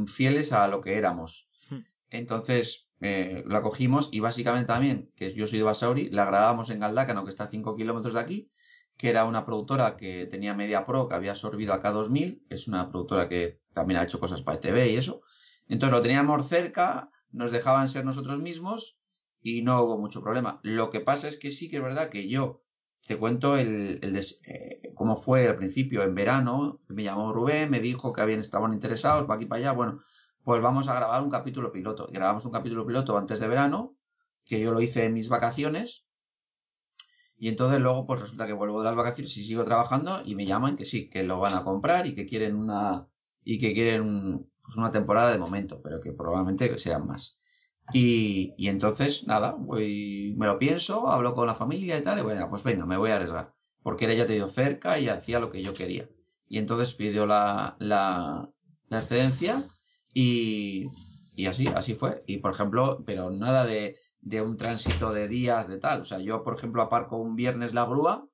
[0.06, 1.50] fieles a lo que éramos.
[1.72, 1.80] Hmm.
[2.12, 6.82] Entonces, eh, la cogimos y básicamente también, que yo soy de Basauri, la grabábamos en
[6.82, 8.52] Galdácano, que está a 5 kilómetros de aquí,
[8.96, 12.92] que era una productora que tenía Media Pro, que había absorbido a K2000, es una
[12.92, 15.22] productora que también ha hecho cosas para ETV y eso.
[15.68, 18.97] Entonces lo teníamos cerca, nos dejaban ser nosotros mismos
[19.42, 20.60] y no hubo mucho problema.
[20.64, 22.62] Lo que pasa es que sí que es verdad que yo
[23.08, 27.70] te cuento el, el des- eh, cómo fue al principio, en verano, me llamó Rubén,
[27.70, 30.02] me dijo que habían estaban interesados, para aquí para allá, bueno,
[30.44, 32.08] pues vamos a grabar un capítulo piloto.
[32.12, 33.96] Grabamos un capítulo piloto antes de verano,
[34.46, 36.06] que yo lo hice en mis vacaciones,
[37.38, 40.46] y entonces luego pues resulta que vuelvo de las vacaciones y sigo trabajando y me
[40.46, 43.08] llaman que sí, que lo van a comprar y que quieren una
[43.44, 47.37] y que quieren un- pues una temporada de momento, pero que probablemente sean más.
[47.94, 52.22] Y, y entonces, nada, voy, me lo pienso, hablo con la familia y tal, y
[52.22, 53.54] bueno, pues venga, me voy a arriesgar.
[53.82, 56.10] Porque era ya te dio cerca y hacía lo que yo quería.
[56.48, 58.50] Y entonces pidió la, la,
[58.90, 59.70] la excedencia
[60.14, 60.86] y,
[61.36, 62.24] y así, así fue.
[62.28, 66.02] Y por ejemplo, pero nada de, de un tránsito de días, de tal.
[66.02, 68.28] O sea, yo, por ejemplo, aparco un viernes la grúa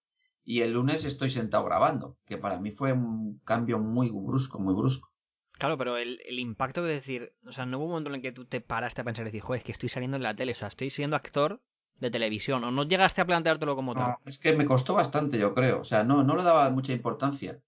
[0.44, 4.74] y el lunes estoy sentado grabando, que para mí fue un cambio muy brusco, muy
[4.74, 5.13] brusco.
[5.58, 8.22] Claro, pero el, el impacto de decir, o sea, no hubo un momento en el
[8.22, 10.36] que tú te paraste a pensar y decir, joder, es que estoy saliendo en la
[10.36, 11.62] tele, o sea, estoy siendo actor
[12.00, 14.10] de televisión, o no llegaste a planteártelo como tal.
[14.10, 15.80] No, es que me costó bastante, yo creo.
[15.82, 17.62] O sea, no, no le daba mucha importancia.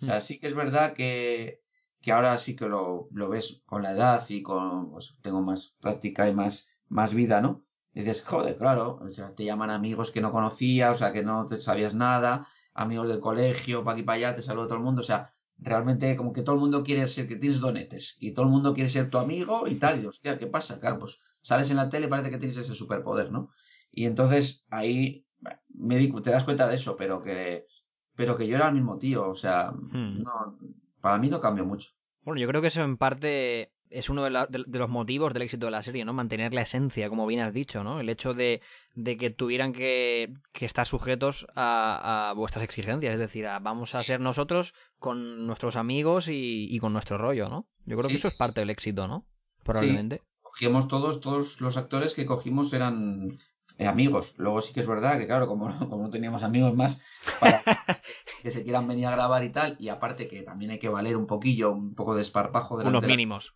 [0.00, 0.20] O sea, Mm.
[0.20, 1.62] sí que es verdad que,
[2.00, 5.76] que ahora sí que lo, lo ves con la edad y con, pues, tengo más
[5.80, 7.64] práctica y más, más vida, ¿no?
[7.94, 11.22] Y dices, joder, claro, o sea, te llaman amigos que no conocías, o sea, que
[11.24, 14.84] no te sabías nada, amigos del colegio, pa' aquí para allá, te saluda todo el
[14.84, 18.32] mundo, o sea, realmente como que todo el mundo quiere ser, que tienes donetes, y
[18.32, 20.80] todo el mundo quiere ser tu amigo y tal, y hostia, ¿qué pasa?
[20.80, 23.50] Claro, pues sales en la tele y parece que tienes ese superpoder, ¿no?
[23.90, 25.26] Y entonces ahí
[25.68, 27.66] me di, te das cuenta de eso, pero que,
[28.14, 30.22] pero que yo era el mismo tío, o sea, Hmm.
[30.22, 30.58] no,
[31.00, 31.90] para mí no cambió mucho.
[32.22, 35.32] Bueno, yo creo que eso en parte es uno de, la- de- de los motivos
[35.32, 36.12] del éxito de la serie, ¿no?
[36.12, 38.00] Mantener la esencia, como bien has dicho, ¿no?
[38.00, 38.60] El hecho de,
[38.94, 43.94] de que tuvieran que, que estar sujetos a, a vuestras exigencias, es decir, a- vamos
[43.94, 47.66] a ser nosotros con nuestros amigos y, y con nuestro rollo, ¿no?
[47.86, 49.24] Yo creo que Sí, eso sí, es parte del éxito, ¿no?
[49.64, 50.22] Probablemente.
[50.42, 53.38] Cogíamos todos, todos los actores que cogimos eran
[53.78, 54.34] eh, amigos.
[54.38, 57.02] Luego sí que es verdad que, claro, como, no- como no teníamos amigos más
[57.40, 57.62] para
[58.42, 61.16] que se quieran venir a grabar y tal, y aparte que también hay que valer
[61.16, 63.54] un poquillo, un poco de esparpajo Unos de la- mínimos.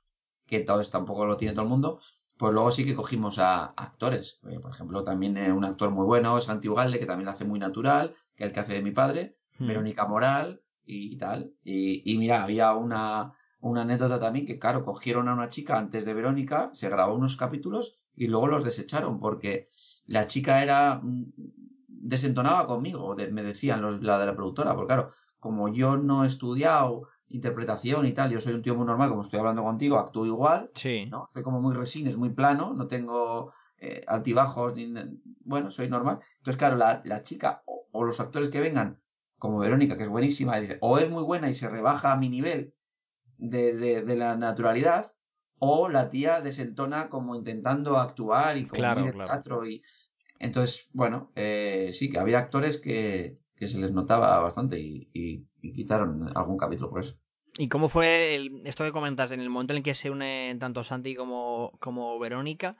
[0.52, 2.00] Que todo esto tampoco lo tiene todo el mundo,
[2.38, 4.40] pues luego sí que cogimos a actores.
[4.50, 7.44] Eh, por ejemplo, también eh, un actor muy bueno, Santi Ugalde, que también lo hace
[7.44, 9.22] muy natural, que es el que hace de mi padre,
[9.58, 9.66] Hmm.
[9.68, 11.52] Verónica Moral y, tal.
[11.62, 16.04] Y, y mira, había una, una anécdota también que, claro, cogieron a una chica antes
[16.06, 19.68] de Verónica, se grabó unos capítulos y luego los desecharon porque
[20.06, 21.24] la chica era mm,
[21.88, 26.24] desentonaba conmigo, de- me decían los, la de la productora, porque claro, como yo no
[26.24, 29.98] he estudiado interpretación y tal, yo soy un tío muy normal, como estoy hablando contigo,
[29.98, 31.06] actúo igual, Sí.
[31.10, 31.24] ¿no?
[31.28, 34.92] Soy como muy resines, muy plano, no tengo eh, altibajos, ni,
[35.44, 36.20] bueno, soy normal.
[36.38, 39.00] Entonces, claro, la, la chica o, o los actores que vengan,
[39.38, 42.28] como Verónica, que es buenísima, dice, o es muy buena y se rebaja a mi
[42.28, 42.74] nivel
[43.38, 45.06] de, de, de la naturalidad,
[45.58, 49.26] o la tía desentona como intentando actuar y como Claro, claro.
[49.32, 49.82] teatro y
[50.40, 55.48] Entonces, bueno, eh, sí, que había actores que, que se les notaba bastante y, y-
[55.62, 57.16] y quitaron algún capítulo por eso.
[57.58, 60.58] ¿Y cómo fue el- esto que comentas en el momento en el que se unen
[60.58, 62.76] tanto Santi como, como Verónica?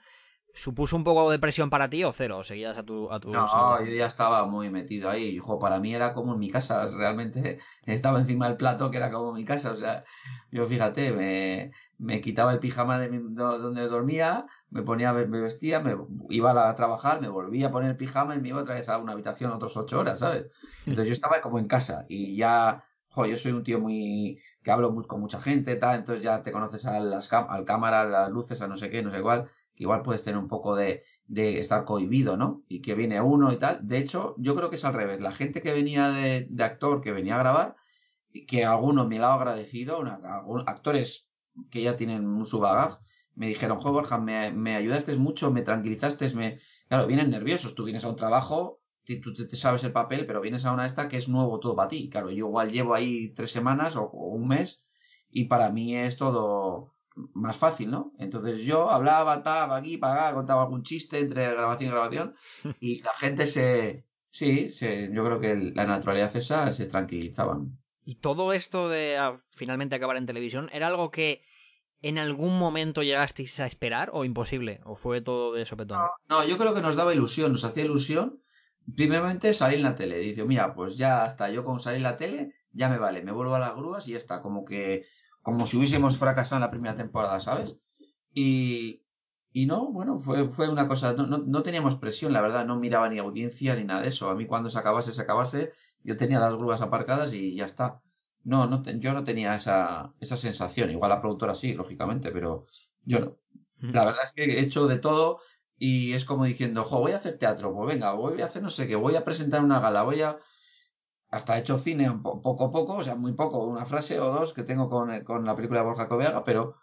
[0.55, 2.39] ¿Supuso un poco de presión para ti o cero?
[2.39, 5.23] ¿O seguías a tu, a tu No, yo ya estaba muy metido ahí.
[5.29, 6.87] Hijo, para mí era como en mi casa.
[6.91, 9.71] Realmente estaba encima del plato que era como mi casa.
[9.71, 10.03] O sea,
[10.51, 15.25] yo fíjate, me, me quitaba el pijama de mi- do- donde dormía, me ponía, me
[15.41, 15.95] vestía, me
[16.29, 18.97] iba a trabajar, me volvía a poner el pijama y me iba otra vez a
[18.99, 20.47] una habitación otras ocho horas, ¿sabes?
[20.85, 22.83] Entonces yo estaba como en casa y ya,
[23.27, 26.51] yo soy un tío muy, que hablo mu- con mucha gente, tal, entonces ya te
[26.51, 29.45] conoces a las al cámara, las luces, a no sé qué, no sé cuál,
[29.75, 32.63] que igual puedes tener un poco de, de estar cohibido, ¿no?
[32.67, 33.85] Y que viene uno y tal.
[33.87, 35.21] De hecho, yo creo que es al revés.
[35.21, 37.75] La gente que venía de, de actor, que venía a grabar,
[38.31, 41.29] y que algunos me lo han agradecido, una- algún- actores
[41.69, 42.99] que ya tienen su bagaje,
[43.35, 46.59] me dijeron, jo, Borja, me, me ayudaste mucho, me tranquilizaste, me...
[46.87, 48.81] Claro, vienen nerviosos, tú vienes a un trabajo,
[49.21, 51.89] tú te, sabes el papel, pero vienes a una esta que es nuevo todo para
[51.89, 52.09] ti.
[52.09, 54.85] Claro, yo igual llevo ahí tres semanas o, o un mes
[55.29, 56.93] y para mí es todo
[57.33, 58.13] más fácil, ¿no?
[58.17, 62.35] Entonces yo hablaba, estaba aquí, acá, contaba algún chiste entre grabación y grabación
[62.79, 64.05] y la gente se...
[64.29, 67.77] Sí, se, yo creo que la naturalidad esa se tranquilizaban.
[68.03, 71.43] ¿Y todo esto de ah, finalmente acabar en televisión era algo que
[72.01, 74.81] en algún momento llegasteis a esperar o imposible?
[74.85, 75.99] ¿O fue todo de sopetón?
[76.29, 78.42] No, yo creo que nos daba ilusión, nos hacía ilusión.
[78.95, 80.17] Primeramente salir en la tele.
[80.19, 83.31] Dice, mira, pues ya hasta yo con salir en la tele, ya me vale, me
[83.31, 84.41] vuelvo a las grúas y ya está.
[84.41, 85.05] Como que,
[85.41, 87.77] como si hubiésemos fracasado en la primera temporada, ¿sabes?
[88.33, 89.03] Y,
[89.53, 92.77] y no, bueno, fue, fue una cosa, no, no, no teníamos presión, la verdad, no
[92.77, 94.29] miraba ni audiencia ni nada de eso.
[94.29, 95.71] A mí cuando se acabase, se acabase,
[96.03, 98.01] yo tenía las grúas aparcadas y ya está.
[98.43, 100.91] No, no te- yo no tenía esa, esa sensación.
[100.91, 102.67] Igual la productora sí, lógicamente, pero
[103.03, 103.37] yo no.
[103.79, 105.39] La verdad es que he hecho de todo
[105.77, 108.69] y es como diciendo, jo, voy a hacer teatro, pues venga, voy a hacer no
[108.69, 110.39] sé qué, voy a presentar una gala, voy a...
[111.29, 114.53] Hasta he hecho cine poco a poco, o sea, muy poco, una frase o dos
[114.53, 116.75] que tengo con, con la película de Borja Coveaga, pero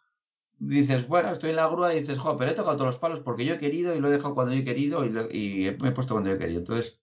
[0.58, 3.20] dices, bueno, estoy en la grúa y dices, jo, pero he tocado todos los palos
[3.20, 5.76] porque yo he querido y lo he dejado cuando yo he querido y, lo- y
[5.82, 6.60] me he puesto cuando yo he querido.
[6.60, 7.00] Entonces,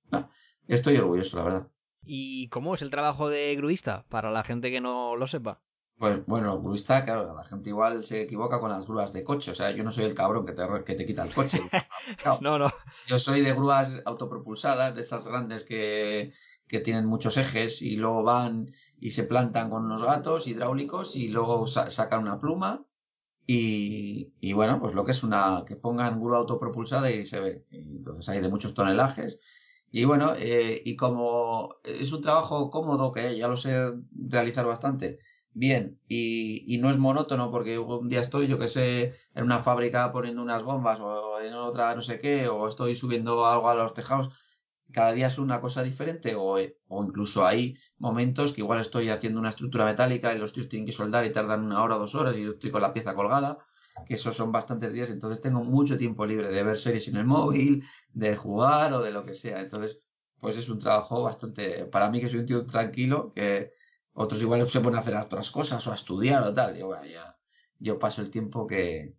[0.67, 1.67] estoy orgulloso, la verdad.
[2.06, 5.62] ¿Y cómo es el trabajo de gruista para la gente que no lo sepa?
[5.98, 9.56] Pues bueno, gruista, claro, la gente igual se equivoca con las grúas de coche, o
[9.56, 11.60] sea, yo no soy el cabrón que te, que te quita el coche.
[12.22, 12.38] Claro.
[12.42, 12.72] No, no.
[13.06, 16.34] Yo soy de grúas autopropulsadas, de estas grandes que,
[16.68, 18.68] que tienen muchos ejes y luego van
[19.00, 22.86] y se plantan con unos gatos hidráulicos y luego sa- sacan una pluma
[23.46, 27.66] y, y bueno, pues lo que es una, que pongan grúa autopropulsada y se ve.
[27.72, 29.40] Entonces hay de muchos tonelajes.
[29.92, 35.20] Y bueno, eh, y como es un trabajo cómodo, que ya lo sé realizar bastante,
[35.58, 39.60] bien, y, y no es monótono porque un día estoy, yo que sé, en una
[39.60, 43.76] fábrica poniendo unas bombas o en otra no sé qué, o estoy subiendo algo a
[43.76, 44.30] los tejados,
[44.91, 49.39] cada día es una cosa diferente, o, o incluso hay momentos que igual estoy haciendo
[49.39, 52.15] una estructura metálica y los tíos tienen que soldar y tardan una hora o dos
[52.15, 53.58] horas y yo estoy con la pieza colgada,
[54.06, 57.26] que esos son bastantes días, entonces tengo mucho tiempo libre de ver series en el
[57.26, 59.60] móvil, de jugar o de lo que sea.
[59.62, 60.02] Entonces,
[60.39, 63.74] pues es un trabajo bastante, para mí que soy un tío tranquilo, que
[64.20, 66.74] otros igual se ponen a hacer otras cosas o a estudiar o tal.
[66.74, 67.38] Digo, "Bueno, ya,
[67.80, 69.14] yo paso el tiempo que,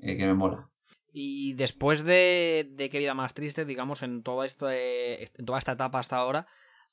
[0.00, 0.68] eh, que me mola.
[1.12, 5.58] Y después de, de Qué vida más triste, digamos, en, todo esto, eh, en toda
[5.58, 6.46] esta etapa hasta ahora,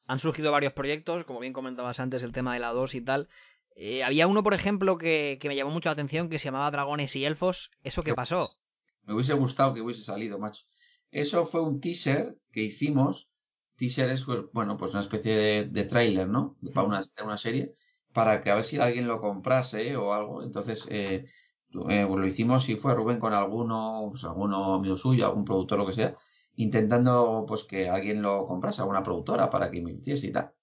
[0.07, 3.29] han surgido varios proyectos, como bien comentabas antes, el tema de la 2 y tal.
[3.75, 6.69] Eh, había uno, por ejemplo, que, que me llamó mucho la atención, que se llamaba
[6.69, 7.71] Dragones y Elfos.
[7.83, 8.47] ¿Eso qué pasó?
[9.03, 10.65] Me hubiese gustado que hubiese salido, macho.
[11.11, 13.29] Eso fue un teaser que hicimos.
[13.79, 16.57] Teaser es, pues, bueno, pues una especie de, de tráiler, ¿no?
[16.73, 17.75] Para una, de una serie,
[18.13, 20.43] para que a ver si alguien lo comprase o algo.
[20.43, 21.25] Entonces, eh,
[21.89, 25.79] eh, pues lo hicimos y fue Rubén con alguno, pues alguno amigo suyo, algún productor,
[25.79, 26.17] lo que sea,
[26.55, 30.53] intentando pues que alguien lo comprase, alguna productora para que invirtiese y tal.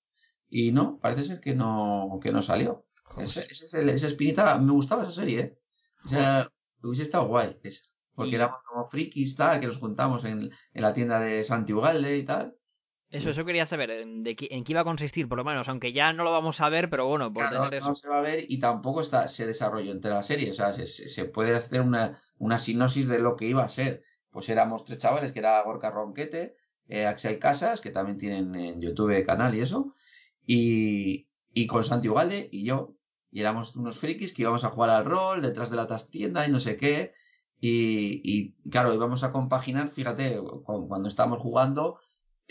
[0.49, 2.87] Y no, parece ser que no, que no salió.
[3.17, 5.59] Ese, ese, es el- esa espinita, me gustaba esa serie, ¿eh?
[6.05, 6.49] O sea,
[6.83, 7.83] hubiese estado guay esa.
[8.15, 12.17] Porque éramos como frikis, tal, que nos juntamos en, en la tienda de Santi Ugalde
[12.19, 12.57] y tal.
[13.11, 15.69] Eso, eso quería saber, en, de qué, en qué iba a consistir, por lo menos,
[15.69, 17.93] aunque ya no lo vamos a ver, pero bueno, por Claro, tener no eso.
[17.95, 20.51] se va a ver y tampoco está, se desarrolló entre la serie.
[20.51, 24.03] O sea, se, se- puede hacer una, una sinopsis de lo que iba a ser.
[24.31, 26.57] Pues éramos tres chavales, que era Gorka Ronquete,
[26.89, 29.95] eh, Axel Casas, que también tienen en YouTube canal y eso,
[30.47, 32.97] y, y con Santi Ugalde y yo.
[33.31, 36.51] Y éramos unos frikis que íbamos a jugar al rol detrás de la tienda y
[36.51, 37.13] no sé qué.
[37.61, 41.99] Y, y claro, íbamos a compaginar, fíjate, cu- cuando estábamos jugando,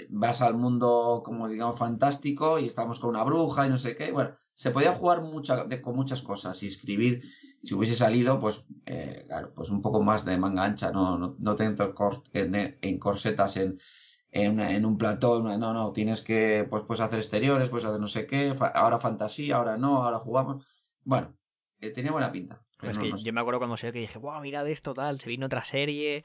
[0.09, 4.11] vas al mundo como digamos fantástico y estamos con una bruja y no sé qué.
[4.11, 7.23] Bueno, se podía jugar mucha, de- con muchas cosas y escribir
[7.63, 11.35] si hubiese salido, pues, eh, claro, pues un poco más de manga ancha, no, no,
[11.39, 13.77] no te encor- en, en corsetas en,
[14.31, 17.99] en, una- en un plató, no, no, tienes que, pues, pues hacer exteriores, pues hacer
[17.99, 20.65] no sé qué, fa- ahora fantasía, ahora no, ahora jugamos.
[21.03, 21.35] Bueno,
[21.81, 22.61] eh, tenía buena pinta.
[22.77, 23.25] pero Es no, que no sé.
[23.25, 25.63] yo me acuerdo cuando salió que dije, wow, mira de esto, tal, se vino otra
[25.65, 26.23] serie.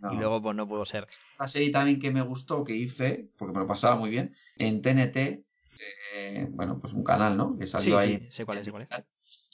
[0.00, 0.12] No.
[0.12, 1.06] Y luego, pues no pudo ser.
[1.32, 4.82] Esta serie también que me gustó, que hice, porque me lo pasaba muy bien, en
[4.82, 5.44] TNT,
[6.14, 7.56] eh, bueno, pues un canal, ¿no?
[7.58, 8.18] Que Sí, salió ahí.
[8.18, 8.88] sí, sé cuál es, cuál es.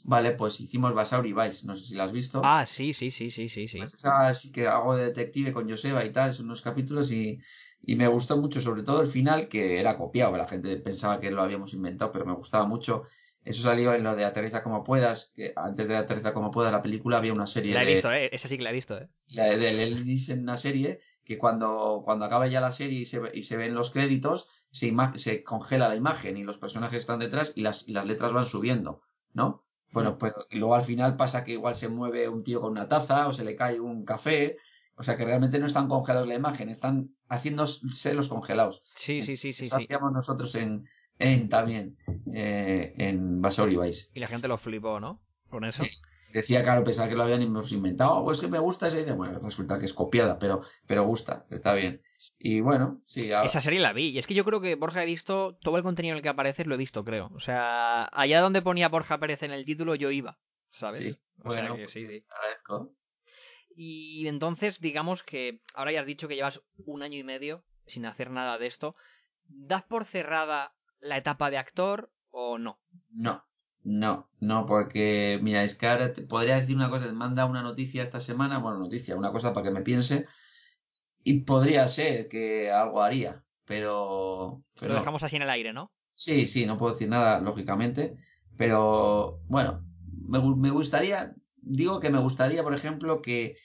[0.04, 2.40] Vale, pues hicimos Basauri Vice, no sé si la has visto.
[2.44, 3.78] Ah, sí, sí, sí, sí, sí, sí.
[3.78, 7.38] Pues esa sí que hago de detective con Joseba y tal, son unos capítulos y,
[7.82, 11.30] y me gustó mucho, sobre todo el final, que era copiado, la gente pensaba que
[11.30, 13.02] lo habíamos inventado, pero me gustaba mucho.
[13.44, 16.82] Eso salió en lo de Aterriza como puedas, que antes de Aterriza como puedas, la
[16.82, 18.30] película había una serie La he de, visto, eh.
[18.32, 19.08] Esa sí que la he visto, eh.
[19.28, 23.20] la de Elvis en una serie, que cuando, cuando acaba ya la serie y se,
[23.32, 27.18] y se ven los créditos, se, ima- se congela la imagen y los personajes están
[27.20, 29.02] detrás y las, y las letras van subiendo,
[29.32, 29.64] ¿no?
[29.92, 32.88] Bueno, pues y luego al final pasa que igual se mueve un tío con una
[32.88, 34.56] taza o se le cae un café.
[34.96, 38.82] O sea que realmente no están congelados la imagen, están haciéndose los congelados.
[38.96, 39.84] Sí, sí, sí, sí, Eso sí.
[39.84, 41.96] hacíamos nosotros en, en también,
[42.32, 44.08] eh, en Basauri Vice.
[44.14, 45.22] Y la gente lo flipó, ¿no?
[45.48, 45.84] Con eso.
[45.84, 45.90] Sí.
[46.34, 48.16] Decía, claro, pensaba que lo habían inventado.
[48.16, 49.14] Oh, pues que me gusta esa idea.
[49.14, 52.02] Bueno, resulta que es copiada, pero, pero gusta, está bien.
[52.40, 54.08] Y bueno, sí, Esa serie la vi.
[54.08, 56.28] Y es que yo creo que Borja he visto todo el contenido en el que
[56.28, 57.30] apareces, lo he visto, creo.
[57.36, 60.40] O sea, allá donde ponía Borja Pérez en el título, yo iba.
[60.72, 61.04] ¿Sabes?
[61.04, 62.26] Sí, o sea bueno, que sí, sí.
[62.28, 62.92] agradezco.
[63.76, 68.06] Y entonces, digamos que ahora ya has dicho que llevas un año y medio sin
[68.06, 68.96] hacer nada de esto.
[69.46, 70.73] ¿Das por cerrada
[71.04, 72.80] la etapa de actor o no?
[73.10, 73.44] No,
[73.82, 77.62] no, no, porque mira, es que ahora te podría decir una cosa, te manda una
[77.62, 80.26] noticia esta semana, bueno, noticia, una cosa para que me piense,
[81.22, 85.92] y podría ser que algo haría, pero, pero Lo dejamos así en el aire, ¿no?
[86.12, 88.16] Sí, sí, no puedo decir nada, lógicamente,
[88.56, 89.84] pero bueno,
[90.28, 93.56] me, me gustaría, digo que me gustaría, por ejemplo, que,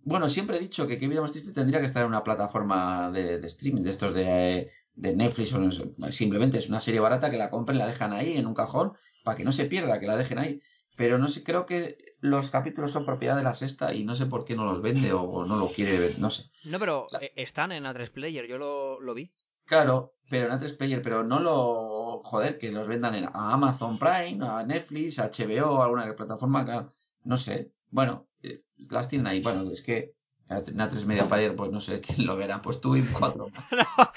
[0.00, 3.10] bueno, siempre he dicho que Qué vida más triste tendría que estar en una plataforma
[3.12, 7.00] de, de streaming, de estos de, de Netflix o no sé, simplemente es una serie
[7.00, 8.92] barata que la compren, la dejan ahí en un cajón
[9.24, 10.60] para que no se pierda, que la dejen ahí.
[10.96, 14.26] Pero no sé, creo que los capítulos son propiedad de la sexta y no sé
[14.26, 16.50] por qué no los vende o, no lo quiere ver, no sé.
[16.64, 19.32] No, pero La- eh, están en A3 Player, yo lo, lo vi.
[19.64, 23.98] Claro, pero en A3 Player, pero no lo, joder, que los vendan en a Amazon
[23.98, 26.92] Prime, a Netflix, a HBO, alguna plataforma, claro,
[27.24, 27.72] no sé.
[27.90, 29.40] Bueno, eh, las tienen ahí.
[29.40, 30.14] Bueno, es que
[30.50, 32.60] en A3 Media Player, pues no sé quién lo verá.
[32.60, 33.48] Pues tú y cuatro.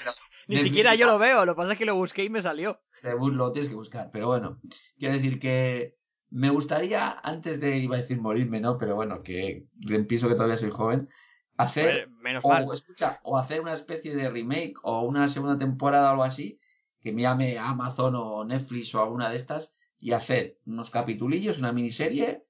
[0.04, 0.12] No,
[0.46, 2.80] ni siquiera yo lo veo, lo que pasa es que lo busqué y me salió.
[3.02, 4.10] Te lo tienes que buscar.
[4.12, 4.60] Pero bueno,
[4.98, 5.96] quiero decir que
[6.30, 8.78] me gustaría, antes de, iba a decir morirme, ¿no?
[8.78, 9.66] Pero bueno, que
[10.08, 11.08] pienso que todavía soy joven,
[11.56, 12.64] hacer menos o, mal.
[12.72, 16.60] escucha, o hacer una especie de remake o una segunda temporada o algo así,
[17.00, 21.72] que me llame Amazon o Netflix o alguna de estas, y hacer unos capitulillos, una
[21.72, 22.44] miniserie,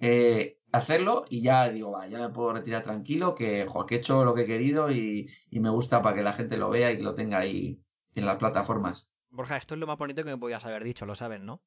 [0.00, 3.98] eh, hacerlo y ya digo, va, ya me puedo retirar tranquilo, que, jo, que he
[3.98, 6.92] hecho lo que he querido y, y me gusta para que la gente lo vea
[6.92, 7.80] y lo tenga ahí
[8.14, 9.10] en las plataformas.
[9.30, 11.62] Borja, esto es lo más bonito que me podías haber dicho, lo sabes, ¿no?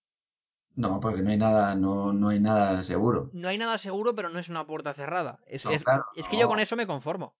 [0.75, 3.29] No, porque no hay nada, no, no hay nada seguro.
[3.33, 5.39] No hay nada seguro, pero no es una puerta cerrada.
[5.47, 6.41] Es, No, es- claro, es que no.
[6.41, 7.35] yo con eso me conformo.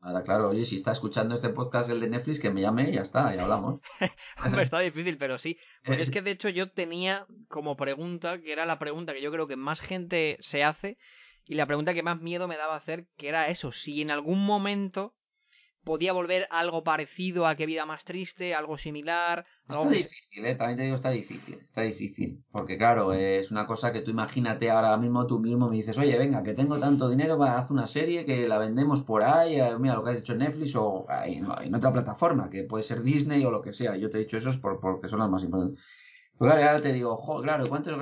[0.00, 2.92] Ahora, claro, oye, si está escuchando este podcast el de Netflix, que me llame y
[2.92, 3.80] ya está, ya hablamos.
[4.44, 5.58] Hombre, está difícil, pero sí.
[5.84, 9.32] Porque es que de hecho yo tenía como pregunta, que era la pregunta que yo
[9.32, 10.98] creo que más gente se hace,
[11.44, 14.44] y la pregunta que más miedo me daba hacer, que era eso, si en algún
[14.44, 15.14] momento
[15.86, 20.56] podía volver algo parecido a Qué vida más triste, algo similar, algo Está difícil, ¿eh?
[20.56, 22.44] También te digo, está difícil, está difícil.
[22.50, 26.18] Porque claro, es una cosa que tú imagínate ahora mismo, tú mismo me dices, oye,
[26.18, 29.78] venga, que tengo tanto dinero, va, haz una serie que la vendemos por ahí, eh,
[29.78, 33.02] mira lo que has hecho en Netflix o en, en otra plataforma, que puede ser
[33.02, 33.96] Disney o lo que sea.
[33.96, 35.80] Yo te he dicho eso es por, porque son las más importantes.
[36.36, 37.96] Pues claro, ahora te digo, jo, claro, ¿cuántos?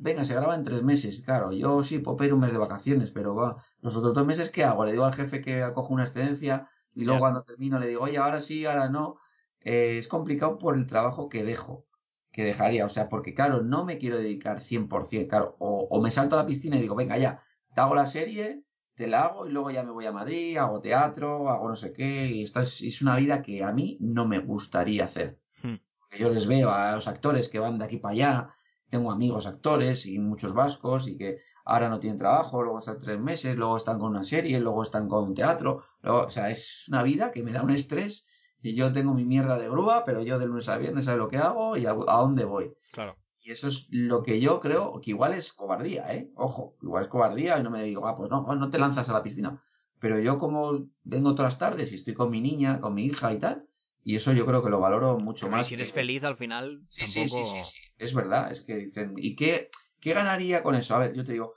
[0.00, 1.20] Venga, se graba en tres meses.
[1.20, 4.50] Claro, yo sí puedo pedir un mes de vacaciones, pero va, los otros dos meses,
[4.50, 4.84] ¿qué hago?
[4.84, 8.18] Le digo al jefe que acojo una excedencia y luego cuando termino le digo, oye,
[8.18, 9.16] ahora sí, ahora no.
[9.60, 11.86] Eh, es complicado por el trabajo que dejo,
[12.32, 12.84] que dejaría.
[12.84, 15.56] O sea, porque claro, no me quiero dedicar 100%, claro.
[15.58, 17.40] O, o me salto a la piscina y digo, venga, ya,
[17.74, 20.80] te hago la serie, te la hago y luego ya me voy a Madrid, hago
[20.80, 22.26] teatro, hago no sé qué.
[22.26, 25.40] Y esta es, es una vida que a mí no me gustaría hacer.
[25.62, 25.76] Hmm.
[25.98, 28.54] Porque yo les veo a los actores que van de aquí para allá,
[28.90, 33.18] tengo amigos actores y muchos vascos y que ahora no tienen trabajo, luego están tres
[33.20, 36.86] meses, luego están con una serie, luego están con un teatro, luego, o sea, es
[36.88, 38.26] una vida que me da un estrés
[38.60, 41.28] y yo tengo mi mierda de grúa, pero yo de lunes a viernes sé lo
[41.28, 42.72] que hago y a, a dónde voy.
[42.92, 43.16] Claro.
[43.40, 46.30] Y eso es lo que yo creo que igual es cobardía, ¿eh?
[46.36, 49.12] Ojo, igual es cobardía y no me digo, ah, pues no, no te lanzas a
[49.14, 49.60] la piscina.
[49.98, 53.32] Pero yo como vengo todas las tardes y estoy con mi niña, con mi hija
[53.32, 53.66] y tal,
[54.04, 55.66] y eso yo creo que lo valoro mucho Hombre, más.
[55.66, 58.76] si eres que- feliz al final, Sí, sí, sí, sí, sí, es verdad, es que
[58.76, 59.70] dicen, ¿y qué,
[60.02, 60.94] ¿qué ganaría con eso?
[60.94, 61.54] A ver, yo te digo,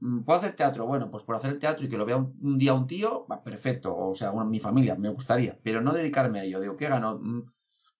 [0.00, 0.86] mm, ¿puedo hacer teatro?
[0.86, 3.42] Bueno, pues por hacer teatro y que lo vea un, un día un tío, va,
[3.42, 3.96] perfecto.
[3.96, 5.58] O sea, mi familia, me gustaría.
[5.62, 6.60] Pero no dedicarme a ello.
[6.60, 7.18] Digo, ¿qué gano?
[7.18, 7.44] Mm,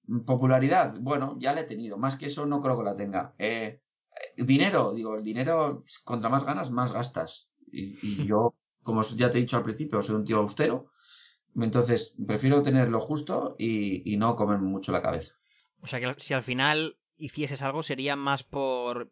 [0.07, 1.97] mm, Popularidad, bueno, ya la he tenido.
[1.99, 3.35] Más que eso no creo que la tenga.
[3.39, 3.81] Eh,
[4.37, 7.53] eh, dinero, digo, el dinero, contra más ganas, más gastas.
[7.73, 10.91] Y, y yo, como ya te he dicho al principio, soy un tío austero.
[11.59, 15.35] Entonces, prefiero tener lo justo y, y no comerme mucho la cabeza.
[15.81, 19.11] O sea que si al final hicieses algo sería más por,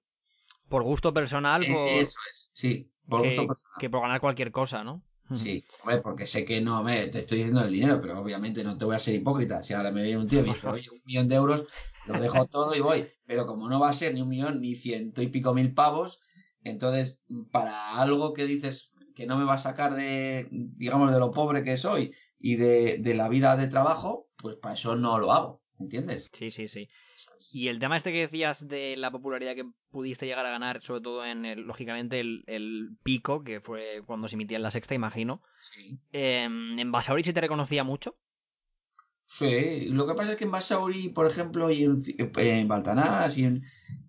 [0.68, 3.80] por gusto personal Eh, por, Eso es, sí, por que, gusto personal.
[3.80, 5.02] que por ganar cualquier cosa, ¿no?
[5.32, 8.76] Sí, hombre, porque sé que no me te estoy diciendo el dinero, pero obviamente no
[8.78, 9.62] te voy a ser hipócrita.
[9.62, 11.66] Si ahora me viene un tío y me dice, oye, un millón de euros,
[12.04, 13.06] lo dejo todo y voy.
[13.26, 16.20] Pero como no va a ser ni un millón ni ciento y pico mil pavos,
[16.62, 21.30] entonces para algo que dices que no me va a sacar de, digamos, de lo
[21.30, 25.32] pobre que soy y de, de la vida de trabajo, pues para eso no lo
[25.32, 26.30] hago, ¿entiendes?
[26.32, 26.88] Sí, sí, sí.
[27.54, 31.02] Y el tema este que decías de la popularidad que pudiste llegar a ganar, sobre
[31.02, 34.96] todo en, el, lógicamente, el, el pico, que fue cuando se emitía en la sexta,
[34.96, 35.40] imagino.
[35.60, 36.00] Sí.
[36.10, 38.16] Eh, ¿En Basauri se te reconocía mucho?
[39.24, 43.44] Sí, lo que pasa es que en Basauri, por ejemplo, y en, en Baltanás, y
[43.44, 43.62] en,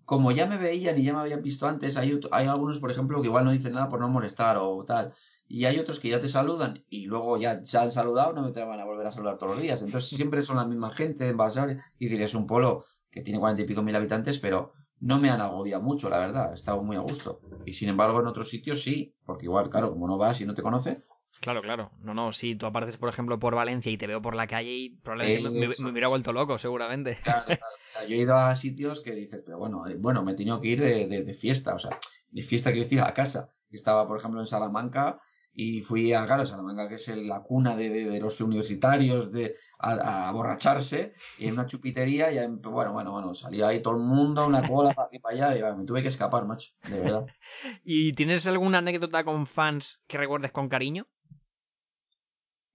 [0.04, 3.20] como ya me veían y ya me habían visto antes, hay, hay algunos, por ejemplo,
[3.20, 5.12] que igual no dicen nada por no molestar o tal.
[5.46, 8.50] Y hay otros que ya te saludan y luego ya se han saludado, no me
[8.50, 9.82] te van a volver a saludar todos los días.
[9.82, 11.76] Entonces siempre son la misma gente en Basauri.
[12.00, 12.84] Y diré, es un pueblo
[13.16, 16.50] que tiene cuarenta y pico mil habitantes, pero no me han agobiado mucho, la verdad.
[16.52, 17.40] He estado muy a gusto.
[17.64, 20.52] Y sin embargo, en otros sitios sí, porque igual, claro, como no vas y no
[20.52, 21.02] te conoce,
[21.40, 21.90] Claro, claro.
[22.00, 24.72] No, no, si tú apareces, por ejemplo, por Valencia y te veo por la calle
[24.72, 27.16] y probablemente me, me- Eso me hubiera vuelto loco, seguramente.
[27.22, 27.76] Claro, claro.
[27.84, 30.34] O sea, yo he ido a sitios que dices, pero bueno, eh, bueno, me he
[30.34, 31.90] tenido que ir de, de, de fiesta, o sea,
[32.30, 33.50] de fiesta quiero decir a casa.
[33.70, 35.20] Estaba, por ejemplo, en Salamanca
[35.58, 39.32] y fui a, claro, Salamanca, que es el- la cuna de, de- de los universitarios
[39.32, 43.96] de, a, a borracharse, y en una chupitería, y bueno, bueno, bueno, salía ahí todo
[43.96, 46.72] el mundo, una cola para aquí y para allá, y me tuve que escapar, macho,
[46.84, 47.26] de verdad.
[47.84, 51.06] ¿Y tienes alguna anécdota con fans que recuerdes con cariño?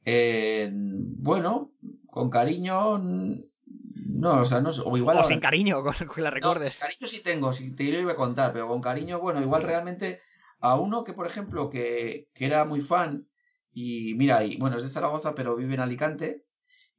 [0.04, 1.74] Eh, bueno,
[2.10, 6.22] con cariño, no, o sea, no sé, o igual o ahora- sin cariño, con que
[6.22, 6.74] la No, recuerdes.
[6.74, 9.64] sí, cariño sí tengo, sí, te lo iba a contar, pero con cariño, bueno, igual
[9.64, 10.22] realmente
[10.62, 13.28] a uno que, por ejemplo, que, que era muy fan,
[13.74, 16.46] y mira, y, bueno, es de Zaragoza, pero vive en Alicante,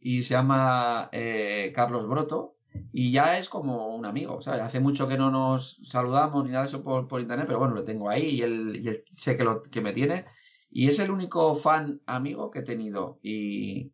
[0.01, 2.57] y se llama eh, Carlos Broto,
[2.93, 4.61] y ya es como un amigo, ¿sabes?
[4.63, 7.75] Hace mucho que no nos saludamos ni nada de eso por, por internet, pero bueno,
[7.75, 10.27] lo tengo ahí y él, y sé que, lo, que me tiene,
[10.71, 13.93] y es el único fan amigo que he tenido, y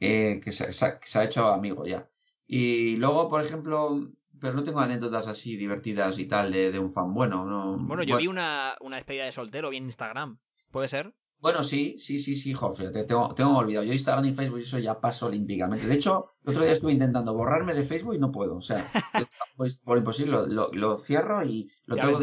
[0.00, 2.08] eh, que se ha hecho amigo ya.
[2.46, 6.92] Y luego, por ejemplo, pero no tengo anécdotas así divertidas y tal de, de un
[6.92, 7.76] fan bueno, no.
[7.78, 10.38] Bueno, yo vi una, una despedida de soltero, vi en Instagram.
[10.70, 11.14] ¿Puede ser?
[11.40, 13.84] Bueno, sí, sí, sí, sí, jo, fíjate, tengo, tengo olvidado.
[13.84, 15.86] Yo Instagram y Facebook eso ya paso olímpicamente.
[15.86, 18.56] De hecho, el otro día estuve intentando borrarme de Facebook y no puedo.
[18.56, 18.90] O sea,
[19.56, 22.20] pues, por imposible, lo, lo, lo cierro y lo Te tengo,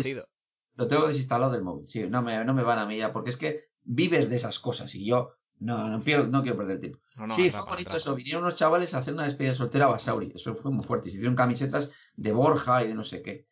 [0.75, 1.87] lo tengo desinstalado del móvil.
[1.87, 4.59] Sí, no me, no me van a mí ya, porque es que vives de esas
[4.59, 6.99] cosas y yo no, no, pierdo, no quiero perder tiempo.
[7.15, 8.15] No, no, sí, fue bonito eso.
[8.15, 10.31] Vinieron unos chavales a hacer una despedida de soltera a Basauri.
[10.35, 11.09] Eso fue muy fuerte.
[11.09, 13.47] Se hicieron camisetas de Borja y de no sé qué.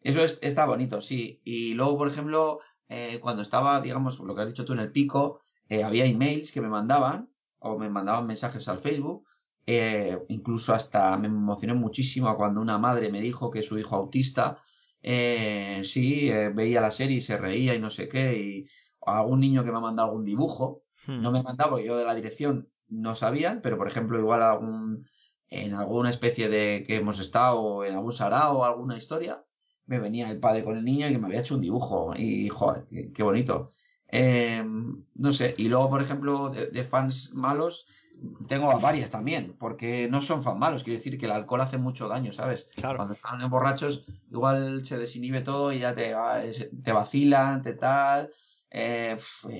[0.00, 1.40] Eso es- está bonito, sí.
[1.44, 4.92] Y luego, por ejemplo, eh, cuando estaba, digamos, lo que has dicho tú en el
[4.92, 9.26] pico, eh, había emails que me mandaban o me mandaban mensajes al Facebook.
[9.66, 14.58] Eh, incluso hasta me emocioné muchísimo cuando una madre me dijo que su hijo autista,
[15.02, 18.36] eh, sí, veía la serie y se reía y no sé qué.
[18.38, 18.66] Y
[19.06, 20.82] algún niño que me ha mandado algún dibujo.
[21.06, 21.20] Hmm.
[21.20, 25.06] No me mandaba porque yo de la dirección no sabían, pero por ejemplo, igual algún,
[25.48, 29.44] en alguna especie de que hemos estado, en algún sarao o alguna historia,
[29.86, 32.12] me venía el padre con el niño y que me había hecho un dibujo.
[32.16, 33.70] Y joder, qué, qué bonito.
[34.08, 34.64] Eh,
[35.14, 37.86] no sé, y luego, por ejemplo, de, de fans malos,
[38.46, 41.78] tengo a varias también, porque no son fan malos, quiero decir que el alcohol hace
[41.78, 42.68] mucho daño, ¿sabes?
[42.74, 42.96] Claro.
[42.98, 46.14] Cuando están borrachos, igual se desinhibe todo y ya te,
[46.82, 48.30] te vacilan, te tal.
[48.72, 49.16] Eh,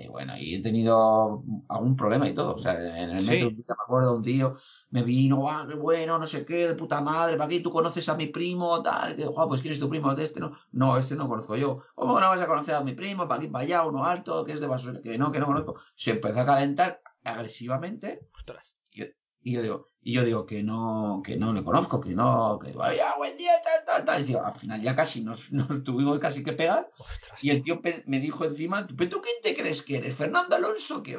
[0.09, 2.55] bueno, y he tenido algún problema y todo.
[2.55, 3.31] O sea, en el Sí.
[3.31, 4.55] metro, día me acuerdo, un tío
[4.91, 8.09] me vino, ah, qué bueno, no sé qué, de puta madre, ¿para qué tú conoces
[8.09, 8.83] a mi primo?
[8.83, 10.15] Tal, que, "Joder, pues ¿quién es tu primo?
[10.15, 10.53] De este no.
[10.73, 11.81] No, este no conozco yo.
[11.97, 13.27] ¿Cómo que no vas a conocer a mi primo?
[13.27, 15.75] Para aquí, para allá, uno alto, que es de basura, que no, que no conozco.
[15.97, 18.77] Se empezó a calentar agresivamente Ostras.
[19.43, 22.73] y yo digo, y yo digo que no, que no le conozco, que no, que
[22.73, 23.53] vaya, buen día,
[23.97, 24.21] tal, tal, tal.
[24.23, 26.91] Y digo, al final ya casi nos, nos tuvimos casi que pegar.
[26.99, 27.43] Ostras.
[27.45, 30.15] Y el tío me dijo encima, ¿pero tú quién te crees que eres?
[30.15, 31.03] ¿Fernando Alonso?
[31.03, 31.17] Que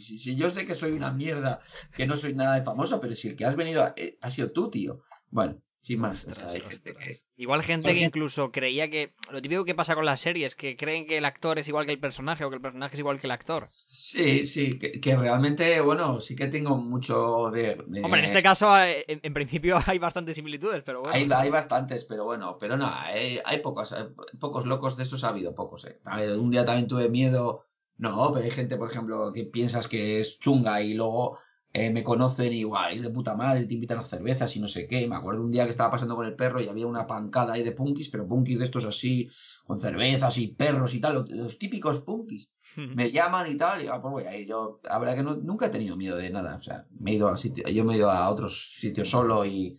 [0.00, 1.60] si, yo sé que soy una mierda,
[1.94, 4.30] que no soy nada de famoso, pero si el que has venido a- eh, ha
[4.30, 5.00] sido tú, tío.
[5.30, 6.26] Bueno, Sin más.
[6.26, 9.12] Ostras, O sea, hay gente que- Igual gente que incluso creía que.
[9.30, 11.92] Lo típico que pasa con las series, que creen que el actor es igual que
[11.92, 13.62] el personaje o que el personaje es igual que el actor.
[13.62, 17.76] Sí, sí, que, que realmente, bueno, sí que tengo mucho de...
[17.86, 21.14] de- Hombre, en este caso, eh, en, en principio hay bastantes similitudes, pero bueno.
[21.16, 24.06] Hay, hay bastantes, pero bueno, pero no, hay, hay pocos, hay
[24.40, 26.00] pocos locos de estos ha habido pocos, eh.
[26.06, 27.64] A ver, un día también tuve miedo,
[27.98, 31.38] no, pero hay gente, por ejemplo, que piensas que es chunga y luego
[31.78, 34.86] eh, me conocen y guay, de puta madre, te invitan a cervezas y no sé
[34.88, 35.06] qué.
[35.08, 37.62] Me acuerdo un día que estaba pasando con el perro y había una pancada ahí
[37.62, 39.28] de punkis, pero punkis de estos así,
[39.66, 42.50] con cervezas y perros y tal, los, los típicos punkis.
[42.92, 44.46] Me llaman y tal, y ah, pues voy a ir.
[44.48, 46.56] Yo, la verdad que no- nunca he tenido miedo de nada.
[46.56, 49.44] O sea, me he ido a sitio, yo me he ido a otros sitios solo
[49.44, 49.76] y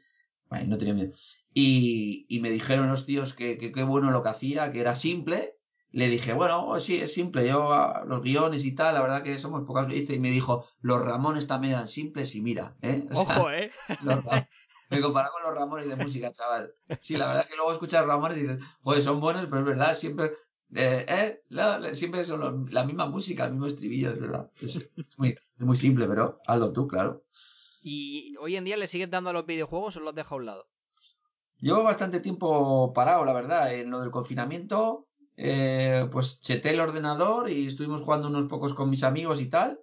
[0.49, 1.13] bueno, no he tenido miedo.
[1.53, 5.56] Y, y me dijeron los tíos que qué bueno lo que hacía, que era simple.
[5.97, 7.47] Le dije, bueno, oh, sí, es simple.
[7.47, 10.15] Yo, ah, los guiones y tal, la verdad que somos pocas veces.
[10.17, 13.03] Y me dijo, los Ramones también eran simples y mira, ¿eh?
[13.11, 13.71] O sea, Ojo, eh.
[14.03, 14.23] los
[14.91, 16.71] me compara con los Ramones de música, chaval.
[16.99, 19.93] Sí, la verdad que luego escuchas Ramones y dices, joder, son buenos, pero es verdad,
[19.95, 20.33] siempre,
[20.75, 24.51] eh, eh, la- la- siempre son los- la misma música, el mismo estribillo, es verdad.
[24.61, 27.23] Es, es muy, es muy simple, pero hazlo tú, claro.
[27.81, 30.45] ¿Y hoy en día le sigues dando a los videojuegos o los dejas a un
[30.45, 30.67] lado?
[31.59, 35.06] Llevo bastante tiempo parado, la verdad, en lo del confinamiento.
[35.37, 39.79] Eh, pues cheté el ordenador y estuvimos jugando unos pocos con mis amigos y tal.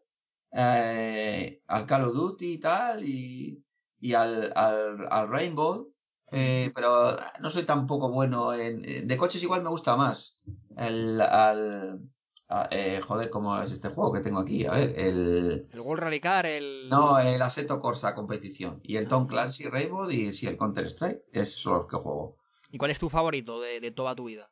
[0.53, 3.05] eh, al Call of Duty y tal.
[3.05, 3.65] Y,
[4.01, 5.91] y al, al, al Rainbow.
[6.33, 9.07] eh, pero no soy tampoco bueno en.
[9.07, 10.37] De coches igual me gusta más.
[10.77, 12.01] El, al,
[12.49, 14.67] a- eh, joder, ¿cómo es este juego que tengo aquí?
[14.67, 15.69] A ver, el.
[15.73, 16.89] El World Rally Car, el.
[16.89, 18.81] No, el Assetto Corsa competición.
[18.83, 21.23] Y el Tom Clancy Rainbow y sí, el Counter Strike.
[21.33, 22.37] Esos son los que juego.
[22.71, 24.51] ¿Y cuál es tu favorito de, de toda tu vida?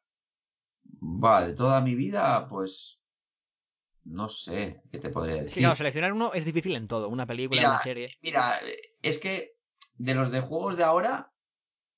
[1.03, 3.01] Va, de toda mi vida, pues.
[4.05, 5.63] No sé, ¿qué te podría Es que decir?
[5.63, 8.17] claro, seleccionar uno es difícil en todo, una película, Mira, una serie.
[8.21, 8.55] Mira,
[9.01, 9.57] es que
[9.97, 11.33] de los de juegos de ahora,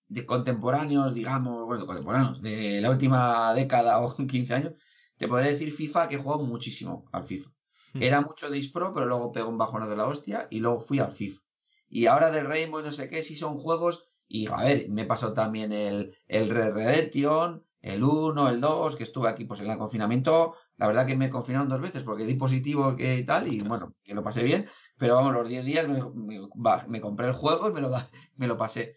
[0.09, 4.73] de contemporáneos, digamos, bueno, contemporáneos, de la última década o 15 años,
[5.17, 7.51] te podría decir FIFA que he jugado muchísimo al FIFA.
[7.95, 8.03] Hmm.
[8.03, 10.99] Era mucho de Pro, pero luego pegó un bajón de la hostia y luego fui
[10.99, 11.41] al FIFA.
[11.89, 14.05] Y ahora del Rainbow no sé qué, sí son juegos.
[14.27, 18.97] Y a ver, me he pasado también el, el Red Redemption, el 1, el 2,
[18.97, 20.55] que estuve aquí pues en el confinamiento.
[20.77, 24.15] La verdad que me confinaron dos veces porque di positivo que tal, y bueno, que
[24.15, 24.67] lo pasé bien.
[24.97, 27.91] Pero vamos, los 10 días me compré el juego y me lo,
[28.37, 28.95] me lo pasé.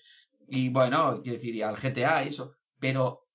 [0.48, 2.54] Y bueno, quiero decir, y al GTA y eso.
[2.80, 3.28] Pero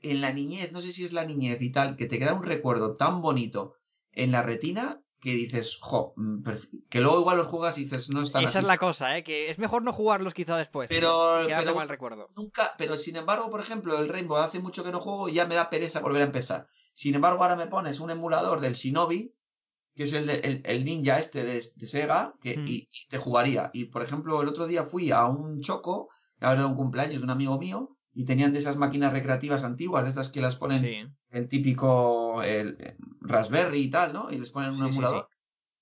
[0.00, 2.42] en la niñez, no sé si es la niñez y tal, que te queda un
[2.42, 3.74] recuerdo tan bonito
[4.12, 6.42] en la retina que dices, jo, mm,
[6.88, 8.58] que luego igual los juegas y dices, no están Esa así.
[8.58, 9.22] es la cosa, ¿eh?
[9.24, 10.88] Que es mejor no jugarlos quizá después.
[10.88, 11.40] Pero-
[11.72, 12.28] con el recuerdo.
[12.36, 15.46] Nunca, pero sin embargo, por ejemplo, el Rainbow hace mucho que no juego y ya
[15.46, 16.66] me da pereza volver a empezar.
[16.94, 19.34] Sin embargo, ahora me pones un emulador del Shinobi,
[19.94, 22.66] que es el, de- el, el ninja este de, de Sega, que, Mm.
[22.66, 23.70] y, y te jugaría.
[23.74, 26.08] Y por ejemplo, el otro día fui a un choco,
[26.38, 30.02] que era un cumpleaños de un amigo mío, y tenían de esas máquinas recreativas antiguas,
[30.04, 30.96] de estas que las ponen Sí.
[31.30, 34.30] el típico el, eh, Raspberry y tal, ¿no?
[34.30, 35.28] Y les ponen un Sí, sí, emulador.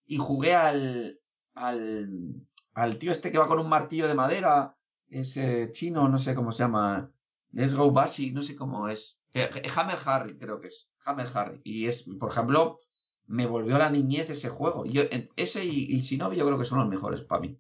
[0.07, 1.21] Y jugué al,
[1.55, 2.35] al,
[2.75, 4.77] al tío este que va con un martillo de madera,
[5.09, 7.11] ese chino, no sé cómo se llama,
[7.53, 9.21] Let's Go Basic, no sé cómo es.
[9.35, 10.91] Eh, Hammer Harry, creo que es.
[11.05, 11.61] Hammer Harry.
[11.65, 12.79] Y es, por ejemplo,
[13.27, 14.85] me volvió a la niñez ese juego.
[14.87, 15.03] Yo,
[15.37, 17.59] ese y, y el Shinobi yo creo que son los mejores para mí.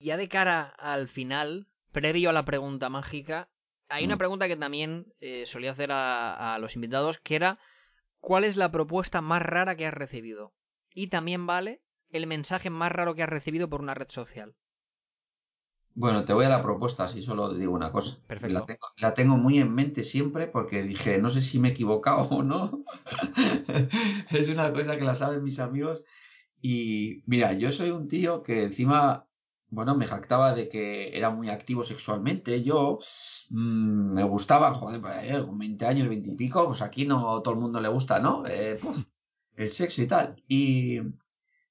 [0.00, 3.48] Ya de cara al final, previo a la pregunta mágica,
[3.88, 4.18] hay una Mm.
[4.18, 7.58] pregunta que también eh, solía hacer a, a los invitados, que era
[8.20, 10.54] ¿cuál es la propuesta más rara que has recibido?
[10.94, 14.56] Y también vale el mensaje más raro que has recibido por una red social.
[15.94, 18.18] Bueno, te voy a la propuesta, así solo digo una cosa.
[18.28, 18.46] Perfecto.
[18.46, 21.70] La tengo, la tengo muy en mente siempre porque dije, no sé si me he
[21.72, 22.84] equivocado o no.
[24.30, 26.04] es una cosa que la saben mis amigos.
[26.62, 29.28] Y mira, yo soy un tío que encima,
[29.70, 32.62] bueno, me jactaba de que era muy activo sexualmente.
[32.62, 32.98] Yo
[33.48, 37.42] mm, me gustaba, joder, pues, eh, con 20 años, 20 y pico, pues aquí no
[37.42, 38.44] todo el mundo le gusta, ¿no?
[38.46, 39.04] Eh, puf,
[39.56, 40.42] el sexo y tal.
[40.48, 40.98] Y,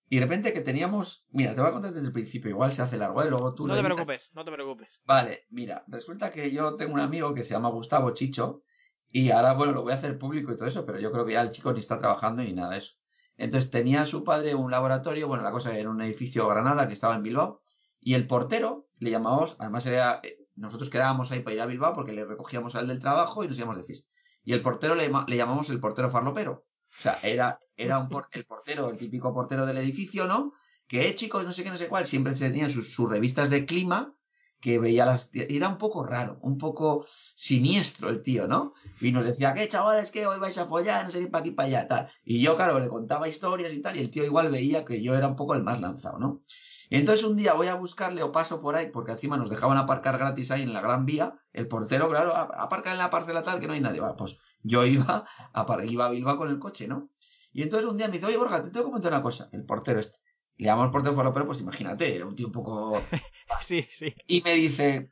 [0.10, 2.82] y de repente que teníamos, mira, te voy a contar desde el principio, igual se
[2.82, 3.30] hace largo, ¿eh?
[3.30, 3.96] Luego tú no te editas.
[3.96, 5.02] preocupes, no te preocupes.
[5.06, 8.64] Vale, mira, resulta que yo tengo un amigo que se llama Gustavo Chicho
[9.10, 11.34] y ahora, bueno, lo voy a hacer público y todo eso, pero yo creo que
[11.34, 12.96] ya el chico ni está trabajando ni nada de eso.
[13.38, 17.16] Entonces tenía su padre un laboratorio, bueno, la cosa era un edificio Granada que estaba
[17.16, 17.62] en Bilbao
[18.00, 21.94] y el portero le llamábamos, además era, eh, nosotros quedábamos ahí para ir a Bilbao
[21.94, 24.10] porque le recogíamos al del trabajo y nos íbamos de fiesta.
[24.44, 26.66] Y el portero le, le llamamos el portero farlopero.
[26.90, 30.54] O sea, era, era un por- el portero, el típico portero del edificio, ¿no?
[30.88, 33.50] Que, eh, chicos, no sé qué, no sé cuál, siempre se tenían sus, sus revistas
[33.50, 34.14] de clima
[34.60, 35.30] que veía las...
[35.34, 37.06] Era un poco raro, un poco
[37.36, 38.74] siniestro el tío, ¿no?
[39.02, 41.52] Y nos decía, ¿qué chavales, que hoy vais a follar, no sé qué, para aquí,
[41.52, 42.10] para allá, tal.
[42.24, 45.16] Y yo, claro, le contaba historias y tal, y el tío igual veía que yo
[45.16, 46.42] era un poco el más lanzado, ¿no?
[46.90, 49.78] Y entonces un día voy a buscarle o paso por ahí, porque encima nos dejaban
[49.78, 51.34] aparcar gratis ahí en la Gran Vía.
[51.52, 54.00] El portero, claro, "A- aparca en la parcela tal que no hay nadie.
[54.00, 57.10] Va, pues yo iba a, iba a Bilbao con el coche, ¿no?
[57.52, 59.50] Y entonces un día me dice, oye Borja, te tengo que comentar una cosa.
[59.52, 60.20] El portero este.
[60.58, 63.04] Le llamo al portero pero pues imagínate, era un tío un poco...
[63.62, 64.14] Sí, sí.
[64.28, 65.12] Y me dice,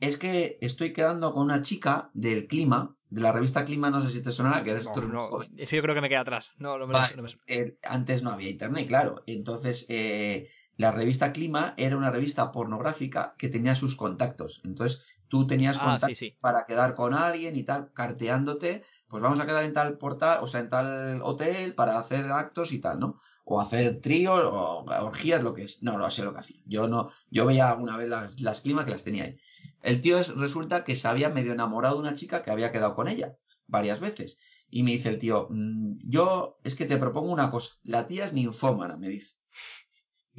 [0.00, 4.10] es que estoy quedando con una chica del clima, de la revista Clima, no sé
[4.10, 6.52] si te sonará, que eres No, tú no, eso yo creo que me queda atrás.
[6.58, 9.22] No, no me Vale, no me- pues, eh, antes no había internet, claro.
[9.26, 14.62] Entonces, eh, la revista Clima era una revista pornográfica que tenía sus contactos.
[14.64, 16.36] Entonces, tú tenías Ah, contactos sí, sí.
[16.40, 18.84] para quedar con alguien y tal, carteándote.
[19.08, 22.72] Pues vamos a quedar en tal portal, o sea, en tal hotel para hacer actos
[22.72, 23.18] y tal, ¿no?
[23.44, 25.82] O hacer tríos o orgías, lo que es.
[25.82, 26.60] No, no sé lo que hacía.
[26.66, 29.36] Yo no, yo veía alguna vez las, las Clima que las tenía ahí.
[29.82, 32.94] El tío es, resulta que se había medio enamorado de una chica que había quedado
[32.94, 34.38] con ella varias veces.
[34.70, 37.76] Y me dice el tío, "Mm, yo es que te propongo una cosa.
[37.82, 39.37] La tía es ninfómana, me dice.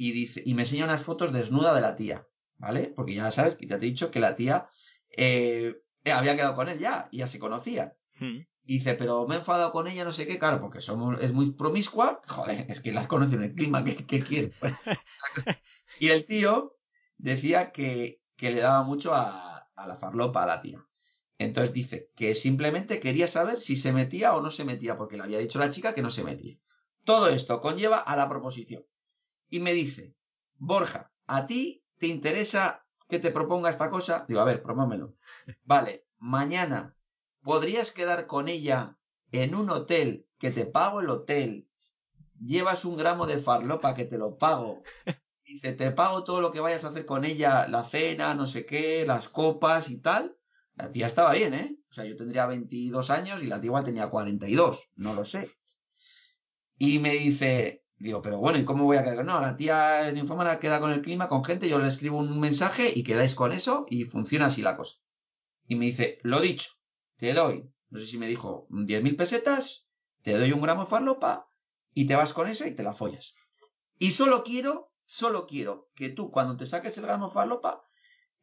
[0.02, 2.26] Y dice, y me enseña unas fotos desnuda de la tía,
[2.56, 2.90] ¿vale?
[2.96, 4.66] Porque ya sabes, que ya te he dicho que la tía
[5.14, 5.74] eh,
[6.04, 7.98] eh, había quedado con él ya, y ya se conocía.
[8.18, 8.38] Mm.
[8.64, 11.34] Y dice, pero me he enfadado con ella, no sé qué, claro, porque somos, es
[11.34, 12.22] muy promiscua.
[12.28, 14.52] Joder, es que las conoce en el clima, ¿qué, qué quiere?
[16.00, 16.78] y el tío
[17.18, 20.82] decía que, que le daba mucho a, a la farlopa a la tía.
[21.36, 25.24] Entonces dice que simplemente quería saber si se metía o no se metía, porque le
[25.24, 26.56] había dicho la chica que no se metía.
[27.04, 28.82] Todo esto conlleva a la proposición.
[29.50, 30.14] Y me dice,
[30.54, 34.24] Borja, ¿a ti te interesa que te proponga esta cosa?
[34.28, 35.16] Digo, a ver, propónmelo.
[35.64, 36.96] Vale, mañana
[37.42, 38.96] podrías quedar con ella
[39.32, 41.68] en un hotel que te pago el hotel,
[42.38, 44.82] llevas un gramo de farlopa que te lo pago,
[45.44, 48.64] dice, te pago todo lo que vayas a hacer con ella, la cena, no sé
[48.64, 50.36] qué, las copas y tal.
[50.74, 51.76] La tía estaba bien, ¿eh?
[51.90, 55.50] O sea, yo tendría 22 años y la tía igual tenía 42, no lo sé.
[56.78, 59.24] Y me dice, digo, pero bueno, ¿y cómo voy a quedar?
[59.24, 62.40] No, la tía es ninfómana, queda con el clima, con gente, yo le escribo un
[62.40, 64.96] mensaje y quedáis con eso y funciona así la cosa.
[65.68, 66.70] Y me dice, lo dicho,
[67.18, 69.86] te doy, no sé si me dijo, 10.000 pesetas,
[70.22, 71.48] te doy un gramo de farlopa
[71.92, 73.34] y te vas con esa y te la follas.
[73.98, 77.84] Y solo quiero, solo quiero que tú cuando te saques el gramo de farlopa,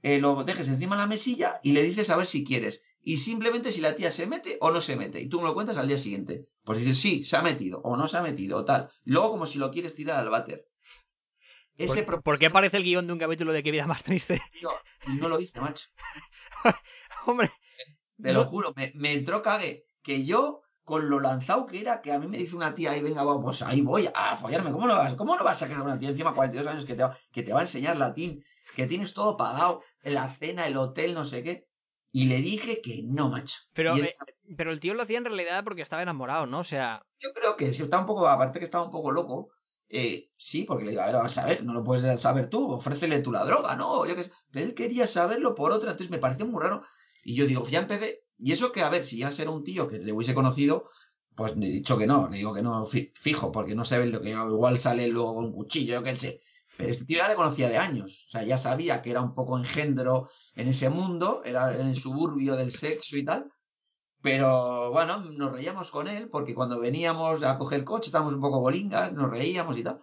[0.04, 2.84] eh, lo dejes encima de la mesilla y le dices a ver si quieres.
[3.08, 5.22] Y simplemente si la tía se mete o no se mete.
[5.22, 6.50] Y tú me lo cuentas al día siguiente.
[6.66, 8.92] Pues dices, sí, se ha metido o no se ha metido o tal.
[9.06, 10.68] Luego como si lo quieres tirar al váter.
[11.78, 14.42] Ese ¿Por, por qué parece el guion de un capítulo de Qué vida más triste?
[15.08, 15.88] no lo dice, macho.
[17.26, 17.50] Hombre,
[18.22, 19.86] Te lo juro, me, me entró cague.
[20.02, 23.02] Que yo, con lo lanzado que era, que a mí me dice una tía, ahí
[23.02, 24.74] venga, va, pues ahí voy a follarme.
[24.74, 27.04] ¿Cómo no vas, cómo no vas a quedar una tía encima 42 años que te,
[27.04, 28.44] va, que te va a enseñar latín?
[28.76, 31.67] Que tienes todo pagado, la cena, el hotel, no sé qué.
[32.20, 33.58] Y le dije que no, macho.
[33.74, 34.14] pero, eh,
[34.58, 36.60] pero el tío lo hacía en realidad porque estaba enamorado, ¿no?
[36.60, 39.50] O sea, Yo creo que si está un poco, aparte que estaba un poco loco,
[39.90, 42.72] eh, sí, porque le digo, a ver, vas a ver, no lo puedes saber tú,
[42.72, 44.06] ofrécele tú la droga, ¿no?
[44.06, 44.32] Yo qué sé.
[44.52, 46.84] Pero él quería saberlo por otra, entonces me pareció muy raro.
[47.24, 48.24] Y yo digo, ya empecé.
[48.40, 50.90] Y eso que, a ver, si ya era un tío que le hubiese conocido,
[51.36, 54.08] pues le he dicho que no, le digo que no, fi- fijo, porque no sabe
[54.08, 56.42] lo que igual sale luego con un cuchillo, yo qué sé.
[56.78, 59.34] Pero este tío ya le conocía de años, o sea, ya sabía que era un
[59.34, 63.52] poco engendro en ese mundo, era en el suburbio del sexo y tal.
[64.22, 68.60] Pero bueno, nos reíamos con él porque cuando veníamos a coger coche estábamos un poco
[68.60, 70.02] bolingas, nos reíamos y tal.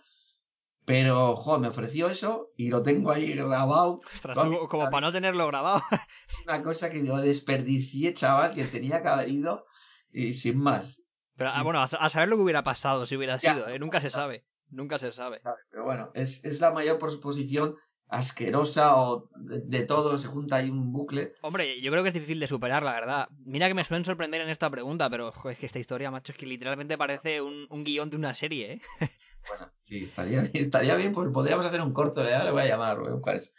[0.87, 4.01] Pero, joder, me ofreció eso y lo tengo ahí grabado.
[4.15, 4.37] ostras,
[4.69, 5.83] como, para no tenerlo grabado.
[6.27, 9.65] Es una cosa que yo desperdicié, chaval, que tenía que haber ido
[10.13, 11.03] y sin más.
[11.37, 11.63] Pero ah, Sí.
[11.65, 13.79] bueno, a, a saber lo que hubiera pasado si hubiera Ya, sido, ¿eh?
[13.79, 14.45] Nunca se sabe.
[14.75, 15.39] Nunca se sabe.
[15.71, 17.77] Pero bueno, es, es la mayor proposición
[18.09, 21.35] asquerosa o de, de todo, se junta ahí un bucle.
[21.43, 23.29] Hombre, yo creo que es difícil de superar, la verdad.
[23.45, 26.39] Mira que me suelen sorprender en esta pregunta, pero es que esta historia, macho, es
[26.39, 28.81] que literalmente parece un, un guion de una serie, ¿eh?
[29.47, 32.93] Bueno, sí, estaría, estaría bien, pues podríamos hacer un corto, le, le voy a llamar
[32.93, 33.55] a Rubén Juárez.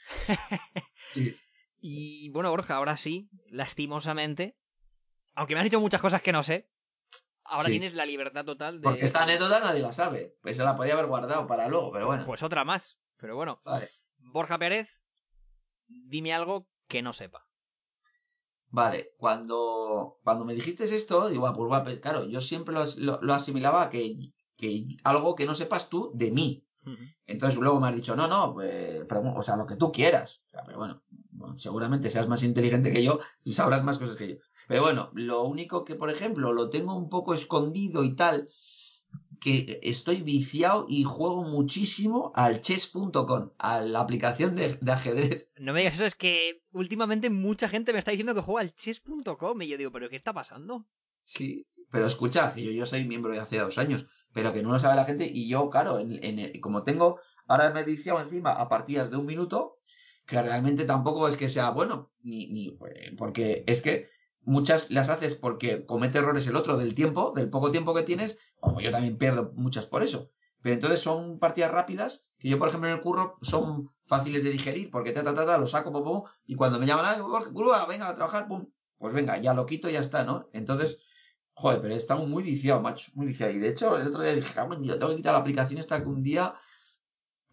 [0.97, 1.37] Sí.
[1.79, 4.57] Y bueno, Borja, ahora sí, lastimosamente,
[5.35, 6.67] aunque me has dicho muchas cosas que no sé,
[7.45, 7.71] ahora Sí.
[7.71, 8.83] tienes la libertad total de...
[8.83, 10.35] Porque esta anécdota nadie la sabe.
[10.41, 12.25] Pues se la podía haber guardado para luego, pero bueno.
[12.25, 12.97] Pues otra más.
[13.17, 13.89] Pero bueno, Vale.
[14.19, 14.89] Borja Pérez,
[15.87, 17.47] dime algo que no sepa.
[18.69, 22.83] Vale, cuando, cuando me dijiste esto, digo, ah, pues va, pues, claro, yo siempre lo,
[22.97, 26.61] lo- lo asimilaba a que, que algo que no sepas tú de mí.
[27.25, 30.43] Entonces luego me has dicho, no, no, pues, o sea, lo que tú quieras.
[30.47, 31.03] O sea, pero bueno,
[31.57, 34.35] seguramente seas más inteligente que yo y sabrás más cosas que yo.
[34.67, 38.49] Pero bueno, lo único que, por ejemplo, lo tengo un poco escondido y tal,
[39.39, 45.47] que estoy viciado y juego muchísimo al chess.com, a la aplicación de, de ajedrez.
[45.57, 48.75] No me digas eso, es que últimamente mucha gente me está diciendo que juega al
[48.75, 50.85] chess.com y yo digo, ¿pero qué está pasando?
[51.23, 51.65] Sí.
[51.91, 54.79] Pero escucha, que yo, yo soy miembro de hace dos años, pero que no lo
[54.79, 58.53] sabe la gente y yo, claro, en, en como tengo Ahora me he viciado encima
[58.53, 59.79] a partidas de un minuto,
[60.25, 64.09] que realmente tampoco es que sea bueno, ni, ni, eh, porque es que
[64.45, 68.37] muchas las haces porque comete errores el otro del tiempo, del poco tiempo que tienes,
[68.59, 70.31] como yo también pierdo muchas por eso.
[70.61, 74.51] Pero entonces son partidas rápidas que yo, por ejemplo, en el curro son fáciles de
[74.51, 77.21] digerir porque ta, ta, ta, ta, lo saco, pum, y cuando me llaman,
[77.53, 78.67] grúa, venga a trabajar, pum,
[78.97, 80.49] pues venga, ya lo quito y ya está, ¿no?
[80.53, 81.01] Entonces,
[81.53, 83.55] joder, pero estamos muy viciados, macho, muy viciados.
[83.55, 86.01] Y de hecho, el otro día dije, en Dios, tengo que quitar la aplicación esta
[86.01, 86.55] que un día,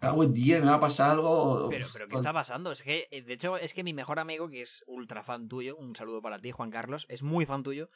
[0.02, 1.68] cago en Dios, me va a pasar algo.
[1.70, 2.72] Pero, pero ¿qué está pasando?
[2.72, 5.76] Es que, eh, de hecho, es que mi mejor amigo, que es ultra fan tuyo,
[5.76, 7.88] un saludo para ti, Juan Carlos, es muy fan tuyo,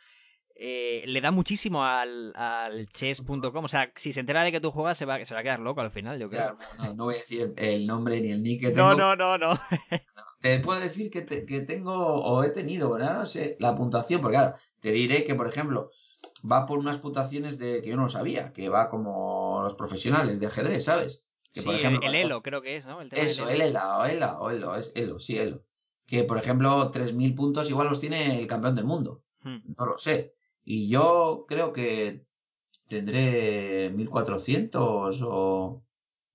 [0.55, 3.65] eh, le da muchísimo al, al chess.com.
[3.65, 5.61] O sea, si se entera de que tú juegas, se va, se va a quedar
[5.61, 6.57] loco al final, yo creo.
[6.79, 8.89] Ya, no, no voy a decir el nombre ni el nick que tengo.
[8.91, 9.61] No, no, no, no.
[10.41, 14.21] Te puedo decir que, te- que tengo o he tenido, bueno, no sé, la puntuación,
[14.21, 15.91] porque claro, te diré que, por ejemplo,
[16.51, 20.39] va por unas puntuaciones de que yo no lo sabía, que va como los profesionales
[20.39, 21.26] de ajedrez, ¿sabes?
[21.57, 23.01] Que, Sí, por ejemplo, el Elo creo que es, ¿no?
[23.01, 23.53] El tema Eso, Elo.
[23.65, 25.65] el ELA, o ELA, o ELO, es ELO, sí, ELO.
[26.05, 29.23] Que, por ejemplo, 3.000 puntos igual los tiene el campeón del mundo.
[29.41, 29.61] Hmm.
[29.79, 30.35] No lo sé.
[30.65, 32.27] Y yo creo que
[32.89, 35.83] tendré 1.400 o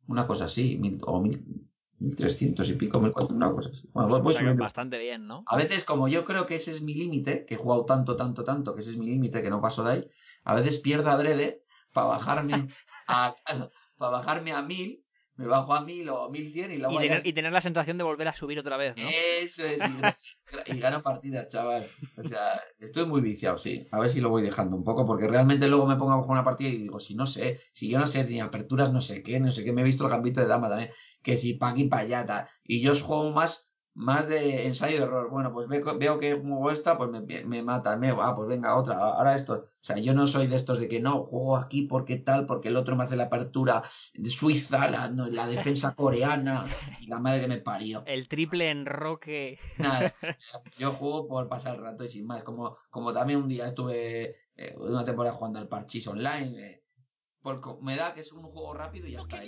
[0.07, 1.67] una cosa así, mil- o 1.000
[1.99, 3.87] 1.300 y pico, 1.400, una cosa así.
[3.93, 5.43] Bueno, voy- O voy bastante bien, ¿no?
[5.45, 8.43] A veces, como yo creo que ese es mi límite, que he jugado tanto, tanto,
[8.43, 10.07] tanto, que ese es mi límite, que no paso de ahí,
[10.43, 11.63] a veces pierdo adrede
[11.93, 12.67] para bajarme
[13.07, 13.35] a,
[13.99, 15.05] para bajarme a 1000,
[15.35, 18.03] me bajo a 1000 o 1100 y Y luego tener, y tener la sensación de
[18.03, 19.03] volver a subir otra vez, ¿no?
[19.41, 21.87] eso es, y, y gano partidas, chaval.
[22.17, 23.87] O sea, estoy muy viciado, sí.
[23.91, 26.31] A ver si lo voy dejando un poco, porque realmente luego me pongo a jugar
[26.31, 29.23] una partida y digo, si no sé, si yo no sé ni aperturas, no sé
[29.23, 31.69] qué, no sé qué, me he visto el gambito de dama también, que si pa'
[31.69, 32.49] aquí, pa' allá.
[32.63, 35.29] Y yo os juego más, más de ensayo de error.
[35.29, 38.75] Bueno, pues veo, veo que juego esta, pues me, me matan, me, ah, pues venga,
[38.77, 39.53] otra, ahora esto.
[39.53, 42.69] O sea, yo no soy de estos de que no, juego aquí porque tal, porque
[42.69, 43.83] el otro me hace la apertura
[44.23, 46.69] suiza, la, no, la defensa coreana,
[46.99, 48.03] y la madre que me parió.
[48.07, 49.59] El triple enroque.
[49.77, 50.13] Nada,
[50.77, 52.43] yo juego por pasar el rato y sin más.
[52.43, 56.59] Como, como también un día estuve eh, una temporada jugando al Parchís online.
[56.71, 56.83] eh,
[57.41, 59.41] por, co- me da que es un juego rápido y ya está.